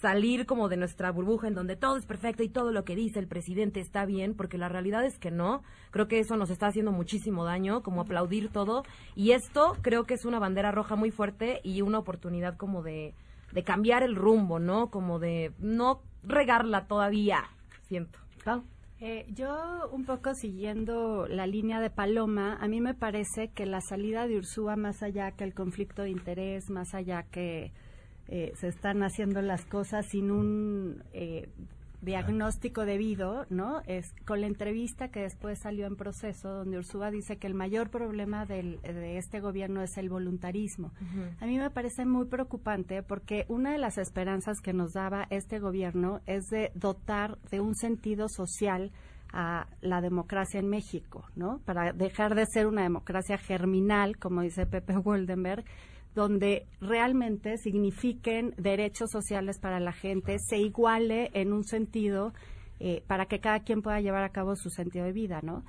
[0.00, 3.18] salir como de nuestra burbuja en donde todo es perfecto y todo lo que dice
[3.18, 5.62] el presidente está bien, porque la realidad es que no.
[5.90, 8.82] Creo que eso nos está haciendo muchísimo daño, como aplaudir todo.
[9.14, 13.14] Y esto creo que es una bandera roja muy fuerte y una oportunidad como de,
[13.52, 14.90] de cambiar el rumbo, ¿no?
[14.90, 17.44] Como de no regarla todavía,
[17.82, 18.18] siento.
[19.04, 23.80] Eh, yo, un poco siguiendo la línea de Paloma, a mí me parece que la
[23.80, 27.72] salida de Ursúa, más allá que el conflicto de interés, más allá que
[28.28, 31.48] eh, se están haciendo las cosas sin un eh,
[32.02, 33.80] diagnóstico debido, ¿no?
[33.86, 37.90] Es con la entrevista que después salió en proceso, donde Ursúa dice que el mayor
[37.90, 40.92] problema del, de este gobierno es el voluntarismo.
[41.40, 45.60] A mí me parece muy preocupante porque una de las esperanzas que nos daba este
[45.60, 48.90] gobierno es de dotar de un sentido social
[49.32, 51.60] a la democracia en México, ¿no?
[51.64, 55.64] Para dejar de ser una democracia germinal, como dice Pepe Woldenberg,
[56.14, 62.32] donde realmente signifiquen derechos sociales para la gente, se iguale en un sentido
[62.80, 65.62] eh, para que cada quien pueda llevar a cabo su sentido de vida, ¿no?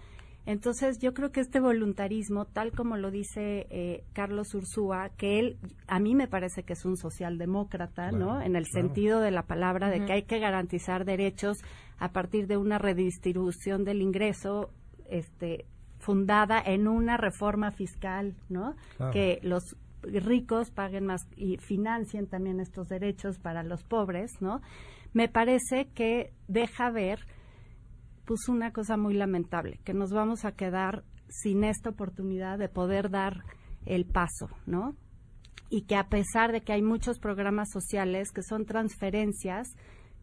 [0.46, 5.58] Entonces yo creo que este voluntarismo, tal como lo dice eh, Carlos Ursúa, que él
[5.88, 8.42] a mí me parece que es un socialdemócrata, ¿no?
[8.42, 11.60] En el sentido de la palabra de que hay que garantizar derechos
[11.98, 14.70] a partir de una redistribución del ingreso,
[15.10, 15.66] este
[16.00, 18.76] fundada en una reforma fiscal, ¿no?
[19.14, 24.62] Que los ricos paguen más y financien también estos derechos para los pobres, ¿no?
[25.14, 27.20] Me parece que deja ver
[28.26, 33.10] pues una cosa muy lamentable, que nos vamos a quedar sin esta oportunidad de poder
[33.10, 33.44] dar
[33.86, 34.96] el paso, ¿no?
[35.70, 39.68] Y que a pesar de que hay muchos programas sociales que son transferencias,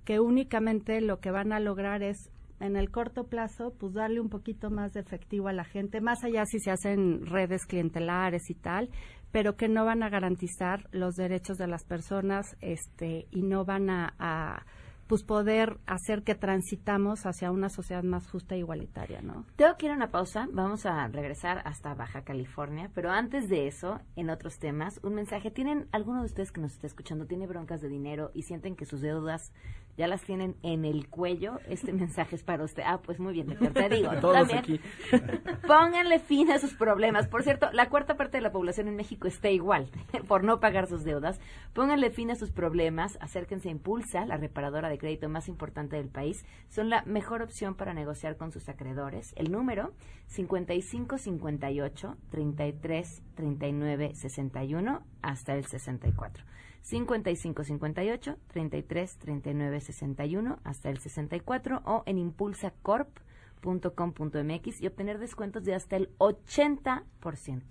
[0.04, 4.28] que únicamente lo que van a lograr es en el corto plazo, pues darle un
[4.28, 8.54] poquito más de efectivo a la gente, más allá si se hacen redes clientelares y
[8.54, 8.90] tal,
[9.32, 13.90] pero que no van a garantizar los derechos de las personas este, y no van
[13.90, 14.64] a,
[15.10, 19.44] pues poder hacer que transitamos hacia una sociedad más justa e igualitaria, ¿no?
[19.56, 23.66] Tengo que ir a una pausa, vamos a regresar hasta Baja California, pero antes de
[23.66, 25.50] eso, en otros temas, un mensaje.
[25.50, 28.84] ¿Tienen alguno de ustedes que nos está escuchando, tiene broncas de dinero y sienten que
[28.84, 29.52] sus deudas
[29.96, 31.58] ya las tienen en el cuello?
[31.68, 32.84] Este mensaje es para usted.
[32.86, 34.12] Ah, pues muy bien, te digo.
[34.20, 34.58] Todos también.
[34.60, 34.80] aquí.
[35.66, 37.26] Pónganle fin a sus problemas.
[37.26, 39.90] Por cierto, la cuarta parte de la población en México está igual
[40.28, 41.40] por no pagar sus deudas.
[41.72, 46.08] Pónganle fin a sus problemas, acérquense a Impulsa, la reparadora de crédito más importante del
[46.08, 46.44] país.
[46.68, 49.32] Son la mejor opción para negociar con sus acreedores.
[49.36, 49.92] El número
[50.28, 56.44] 5558 33 39 61 hasta el 64.
[56.82, 65.96] 5558 33 39 61 hasta el 64 o en impulsacorp.com.mx y obtener descuentos de hasta
[65.96, 67.62] el 80%.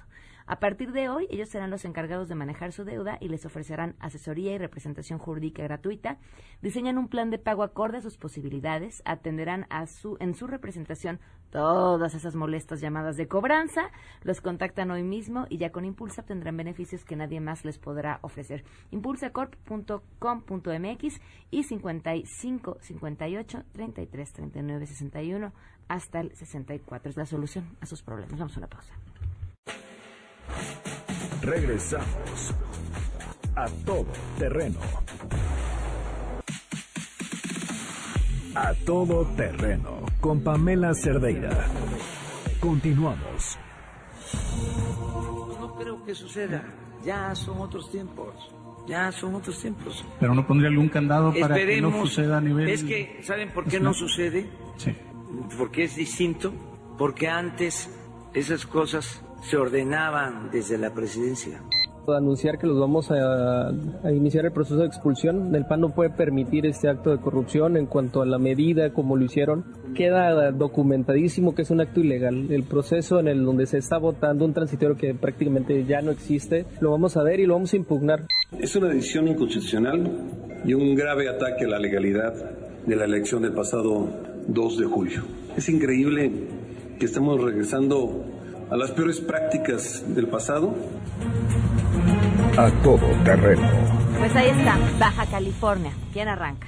[0.50, 3.95] A partir de hoy, ellos serán los encargados de manejar su deuda y les ofrecerán
[4.00, 6.18] asesoría y representación jurídica gratuita.
[6.64, 11.20] Diseñan un plan de pago acorde a sus posibilidades, atenderán a su, en su representación
[11.52, 13.91] todas esas molestas llamadas de cobranza,
[14.24, 18.18] los contactan hoy mismo y ya con Impulsa obtendrán beneficios que nadie más les podrá
[18.24, 18.64] ofrecer.
[18.89, 21.22] Impulsacorp.com.mx
[21.52, 25.54] y 55 58 33 39 61
[25.88, 28.39] hasta el 64 es la solución a sus problemas.
[28.39, 28.95] Vamos a una pausa.
[31.41, 32.54] Regresamos
[33.56, 34.06] a todo
[34.38, 34.80] terreno.
[38.56, 41.68] A todo terreno con Pamela Cerdeira.
[42.60, 43.58] Continuamos.
[45.60, 46.64] No creo que suceda.
[47.04, 48.36] Ya son otros tiempos.
[48.88, 50.04] Ya son otros tiempos.
[50.20, 52.70] Pero no pondría algún candado para que no suceda a nivel.
[52.70, 54.50] Es que, ¿saben por qué no sucede?
[54.78, 54.95] Sí.
[55.58, 56.54] Porque es distinto.
[56.97, 57.89] Porque antes
[58.34, 61.61] esas cosas se ordenaban desde la presidencia.
[62.07, 65.53] anunciar que los vamos a, a iniciar el proceso de expulsión.
[65.55, 69.15] El PAN no puede permitir este acto de corrupción en cuanto a la medida como
[69.15, 69.63] lo hicieron.
[69.93, 72.51] Queda documentadísimo que es un acto ilegal.
[72.51, 76.65] El proceso en el donde se está votando un transitorio que prácticamente ya no existe,
[76.81, 78.25] lo vamos a ver y lo vamos a impugnar.
[78.57, 80.09] Es una decisión inconstitucional
[80.65, 82.33] y un grave ataque a la legalidad
[82.87, 84.07] de la elección del pasado
[84.47, 85.21] 2 de julio.
[85.55, 86.31] Es increíble
[86.97, 88.25] que estemos regresando
[88.70, 90.76] a las peores prácticas del pasado.
[92.57, 93.67] A todo terreno.
[94.17, 95.91] Pues ahí está, Baja California.
[96.13, 96.67] ¿Quién arranca?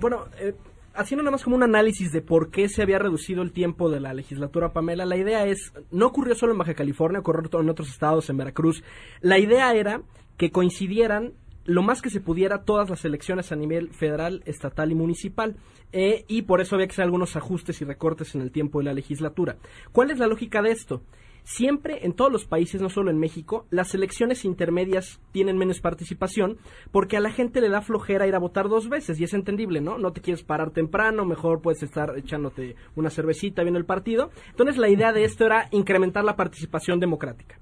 [0.00, 0.54] Bueno, eh,
[0.94, 4.00] haciendo nada más como un análisis de por qué se había reducido el tiempo de
[4.00, 7.88] la legislatura, Pamela, la idea es, no ocurrió solo en Baja California, ocurrió en otros
[7.88, 8.82] estados, en Veracruz.
[9.20, 10.02] La idea era
[10.36, 11.34] que coincidieran
[11.64, 15.56] lo más que se pudiera todas las elecciones a nivel federal, estatal y municipal.
[15.92, 18.86] Eh, y por eso había que hacer algunos ajustes y recortes en el tiempo de
[18.86, 19.56] la legislatura.
[19.92, 21.02] ¿Cuál es la lógica de esto?
[21.44, 26.56] Siempre en todos los países, no solo en México, las elecciones intermedias tienen menos participación
[26.90, 29.82] porque a la gente le da flojera ir a votar dos veces y es entendible,
[29.82, 29.98] ¿no?
[29.98, 34.30] No te quieres parar temprano, mejor puedes estar echándote una cervecita viendo el partido.
[34.50, 37.58] Entonces la idea de esto era incrementar la participación democrática.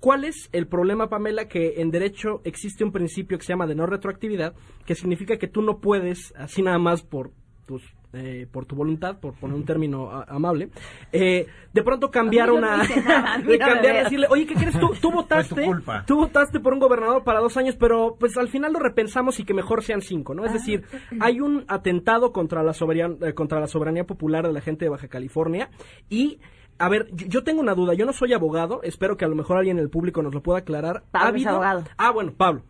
[0.00, 1.48] ¿Cuál es el problema, Pamela?
[1.48, 5.48] Que en derecho existe un principio que se llama de no retroactividad, que significa que
[5.48, 7.30] tú no puedes, así nada más por
[7.66, 7.82] tus
[8.12, 10.70] eh, por tu voluntad, por poner un término a- amable,
[11.12, 12.78] eh, de pronto cambiar una,
[13.46, 14.90] de cambiar, decirle, oye, ¿qué crees tú?
[15.02, 16.04] Tú votaste, culpa.
[16.06, 19.44] tú votaste por un gobernador para dos años, pero pues al final lo repensamos y
[19.44, 20.46] que mejor sean cinco, ¿no?
[20.46, 20.84] Es decir,
[21.20, 24.90] hay un atentado contra la soberanía, eh, contra la soberanía popular de la gente de
[24.90, 25.68] Baja California
[26.08, 26.38] y
[26.78, 29.34] a ver, yo, yo tengo una duda, yo no soy abogado, espero que a lo
[29.36, 31.04] mejor alguien en el público nos lo pueda aclarar.
[31.10, 31.84] Pablo ¿Ha es habido- abogado.
[31.96, 32.62] Ah, bueno, Pablo.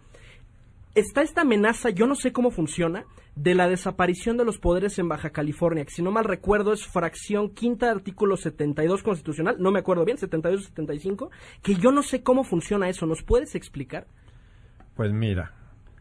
[0.95, 3.05] Está esta amenaza, yo no sé cómo funciona,
[3.35, 6.87] de la desaparición de los poderes en Baja California, que si no mal recuerdo es
[6.87, 11.31] fracción quinta artículo 72 constitucional, no me acuerdo bien, 72 o 75,
[11.63, 14.07] que yo no sé cómo funciona eso, ¿nos puedes explicar?
[14.95, 15.53] Pues mira,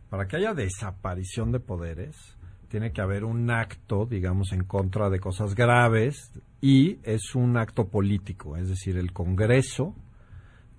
[0.09, 2.34] para que haya desaparición de poderes,
[2.67, 7.87] tiene que haber un acto, digamos, en contra de cosas graves y es un acto
[7.87, 9.95] político, es decir, el Congreso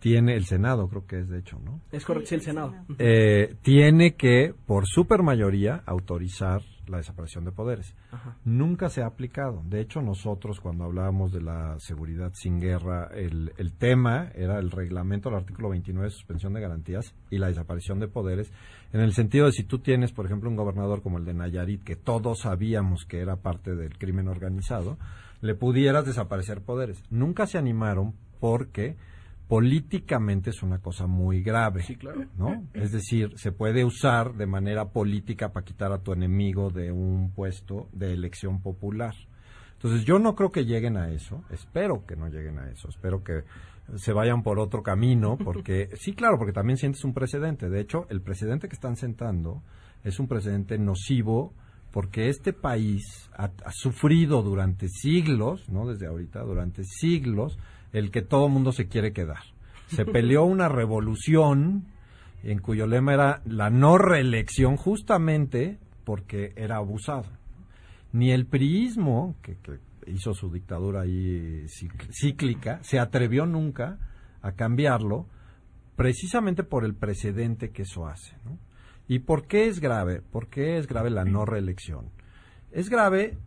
[0.01, 1.81] tiene, el Senado creo que es de hecho, ¿no?
[1.91, 2.75] Es correcto, sí, el Senado.
[2.99, 7.95] Eh, tiene que, por supermayoría, autorizar la desaparición de poderes.
[8.11, 8.37] Ajá.
[8.45, 9.63] Nunca se ha aplicado.
[9.65, 14.71] De hecho, nosotros cuando hablábamos de la seguridad sin guerra, el, el tema era el
[14.71, 18.53] reglamento, el artículo 29 de suspensión de garantías y la desaparición de poderes,
[18.93, 21.83] en el sentido de si tú tienes, por ejemplo, un gobernador como el de Nayarit,
[21.83, 24.99] que todos sabíamos que era parte del crimen organizado,
[25.41, 27.03] le pudieras desaparecer poderes.
[27.11, 28.97] Nunca se animaron porque
[29.49, 31.83] políticamente es una cosa muy grave.
[31.83, 32.25] Sí, claro.
[32.37, 32.65] ¿no?
[32.75, 37.31] Es decir, se puede usar de manera política para quitar a tu enemigo de un
[37.33, 39.15] puesto de elección popular.
[39.75, 43.23] Entonces, yo no creo que lleguen a eso, espero que no lleguen a eso, espero
[43.23, 43.45] que
[43.97, 47.69] se vayan por otro camino, porque sí, claro, porque también sientes un precedente.
[47.69, 49.63] De hecho, el precedente que están sentando
[50.03, 51.53] es un precedente nocivo
[51.93, 57.59] porque este país ha, ha sufrido durante siglos, no desde ahorita, durante siglos,
[57.93, 59.43] el que todo mundo se quiere quedar.
[59.89, 61.87] Se peleó una revolución
[62.43, 67.27] en cuyo lema era la no reelección justamente porque era abusado.
[68.13, 69.57] Ni el priismo, que,
[70.07, 71.67] hizo su dictadura ahí
[72.11, 73.99] cíclica, se atrevió nunca
[74.43, 75.27] a cambiarlo
[75.97, 78.37] precisamente por el precedente que eso hace.
[79.09, 80.21] ¿Y por qué es grave?
[80.21, 82.11] ¿Por qué es grave la no reelección?
[82.71, 83.39] Es grave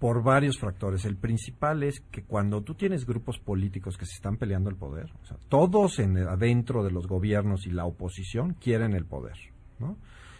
[0.00, 1.04] por varios factores.
[1.04, 5.12] El principal es que cuando tú tienes grupos políticos que se están peleando el poder,
[5.22, 9.36] o sea, todos en, adentro de los gobiernos y la oposición quieren el poder,
[9.78, 9.98] ¿no?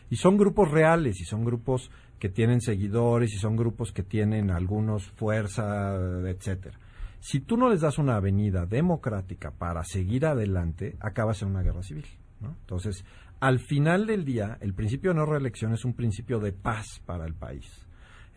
[0.09, 4.51] Y son grupos reales y son grupos que tienen seguidores y son grupos que tienen
[4.51, 5.95] algunos fuerza,
[6.27, 6.79] etcétera.
[7.21, 11.83] Si tú no les das una avenida democrática para seguir adelante, acabas en una guerra
[11.83, 12.07] civil,
[12.41, 12.57] ¿no?
[12.61, 13.05] Entonces,
[13.41, 17.27] al final del día, el principio de no reelección es un principio de paz para
[17.27, 17.87] el país.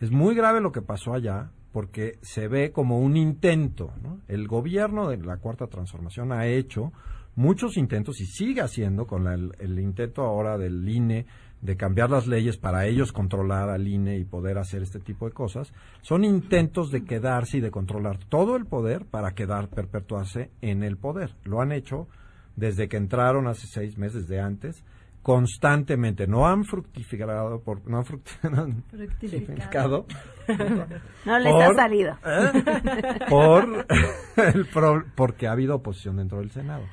[0.00, 3.92] Es muy grave lo que pasó allá porque se ve como un intento.
[4.02, 4.20] ¿no?
[4.28, 6.92] El gobierno de la Cuarta Transformación ha hecho
[7.36, 11.26] muchos intentos y sigue haciendo con la- el, el intento ahora del INE
[11.62, 15.32] de cambiar las leyes para ellos controlar al INE y poder hacer este tipo de
[15.32, 15.72] cosas.
[16.02, 20.96] Son intentos de quedarse y de controlar todo el poder para quedar, perpetuarse en el
[20.98, 21.34] poder.
[21.42, 22.06] Lo han hecho
[22.54, 24.84] desde que entraron hace seis meses de antes
[25.24, 30.06] constantemente no han fructificado por no han fructificado
[31.24, 32.16] No les ha salido.
[32.24, 33.18] ¿eh?
[33.28, 33.86] por
[34.36, 36.84] el pro- porque ha habido oposición dentro del Senado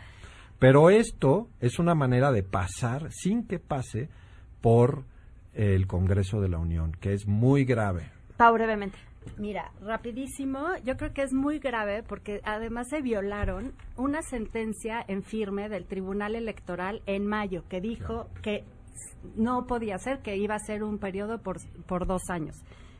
[0.59, 4.09] pero esto es una manera de pasar sin que pase
[4.61, 5.03] por
[5.53, 8.97] el Congreso de la Unión que es muy grave Pau, brevemente.
[9.37, 15.23] Mira, rapidísimo, yo creo que es muy grave porque además se violaron una sentencia en
[15.23, 18.63] firme del Tribunal Electoral en mayo que dijo que
[19.35, 21.57] no podía ser, que iba a ser un periodo por,
[21.87, 22.55] por dos años.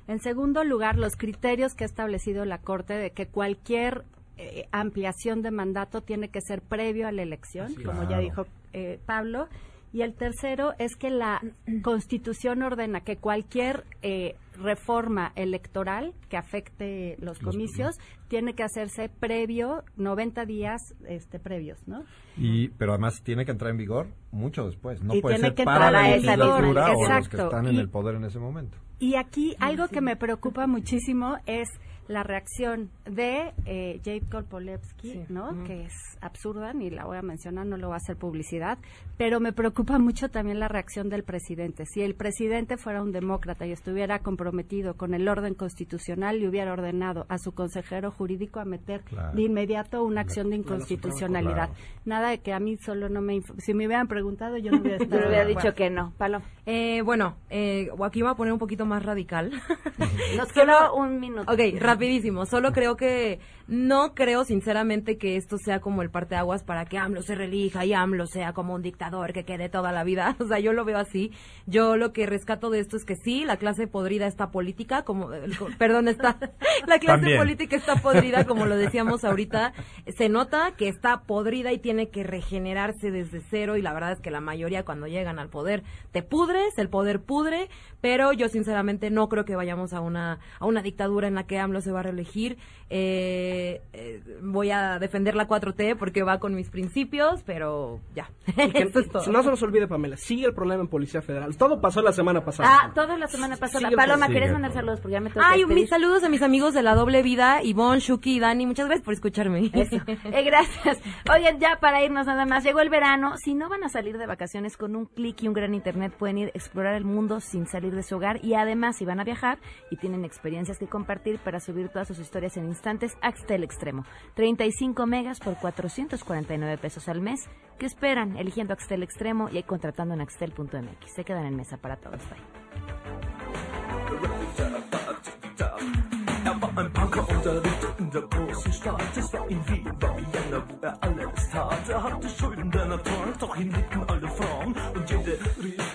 [0.08, 4.04] En segundo lugar, los criterios que ha establecido la Corte de que cualquier
[4.38, 8.46] eh, ampliación de mandato tiene que ser previo a la elección, Sí, como ya dijo
[8.74, 9.48] eh, Pablo.
[9.94, 11.42] Y el tercero es que la
[11.84, 17.96] Constitución ordena que cualquier eh, reforma electoral que afecte los comicios
[18.28, 22.04] tiene que hacerse previo, 90 días este, previos, ¿no?
[22.38, 25.04] y pero además tiene que entrar en vigor mucho después.
[25.04, 27.80] No Y puede tiene ser que para la legislatura o los que están en Y-
[27.80, 28.78] el poder en ese momento.
[29.00, 31.68] Y aquí algo que me preocupa muchísimo es
[32.12, 35.64] la reacción de eh, Jade Kolpolevsky, ¿no?
[35.64, 38.78] Que es absurda, ni la voy a mencionar, no lo voy a hacer publicidad,
[39.18, 41.86] pero me preocupa mucho también la reacción del presidente.
[41.86, 46.74] Si el presidente fuera un demócrata y estuviera comprometido con el orden constitucional, le hubiera
[46.74, 49.36] ordenado a su consejero jurídico a meter Claro.
[49.36, 51.70] de inmediato una acción de inconstitucionalidad.
[51.70, 51.74] Claro.
[52.06, 53.42] Nada de que a mí solo no me...
[53.58, 56.14] Si me hubieran preguntado, yo no hubiera Yo estado le hubiera dicho que no.
[56.18, 56.42] Palo.
[56.66, 59.52] Eh, bueno, eh, aquí voy a poner un poquito más radical.
[60.38, 61.52] Nos quedó un minuto.
[61.52, 61.60] Ok,
[62.02, 62.46] rapidísimo.
[62.48, 67.22] Solo creo que no creo sinceramente que esto sea como el parteaguas para que AMLO
[67.22, 70.36] se relija y AMLO sea como un dictador que quede toda la vida.
[70.42, 71.32] O sea, yo lo veo así.
[71.68, 75.30] Yo lo que rescato de esto es que sí, la clase podrida está política, como,
[75.78, 76.38] perdón, está,
[76.88, 77.38] la clase También.
[77.38, 79.74] política está podrida, como lo decíamos ahorita.
[80.18, 84.20] Se nota que está podrida y tiene que regenerarse desde cero y la verdad es
[84.20, 87.70] que la mayoría cuando llegan al poder te pudres, el poder pudre,
[88.02, 91.60] pero yo sinceramente no creo que vayamos a una, a una dictadura en la que
[91.60, 92.58] AMLO se va a reelegir.
[92.90, 98.30] Eh, eh, voy a defender la 4T porque va con mis principios, pero ya.
[98.58, 99.32] Eso es todo.
[99.32, 101.56] no se nos olvide, Pamela, sigue el problema en Policía Federal.
[101.56, 102.70] Todo pasó la semana pasada.
[102.70, 103.88] Ah, toda la semana pasada.
[103.88, 104.28] Sigue Paloma, problema.
[104.28, 105.00] ¿quieres Sigue mandar saludos?
[105.00, 105.82] Porque ya me tengo Ay, despedir.
[105.82, 108.66] mis saludos a mis amigos de la doble vida, Ivonne, Shuki y Dani.
[108.66, 109.72] Muchas gracias por escucharme.
[109.74, 109.98] Eso.
[110.08, 111.00] Eh, gracias.
[111.34, 112.64] Oigan, ya para irnos nada más.
[112.64, 113.36] Llegó el verano.
[113.38, 116.38] Si no van a salir de vacaciones con un clic y un gran internet, pueden
[116.38, 118.44] ir a explorar el mundo sin salir de su hogar.
[118.44, 122.20] Y además, si van a viajar y tienen experiencias que compartir para subir todas sus
[122.20, 124.04] historias en instantes, Axtel Extremo.
[124.36, 127.50] 35 megas por 449 pesos al mes.
[127.80, 128.36] ¿Qué esperan?
[128.38, 131.14] Eligiendo Axtel Extremo y contratando en axtel.mx.
[131.16, 132.22] Se quedan en mesa para todos.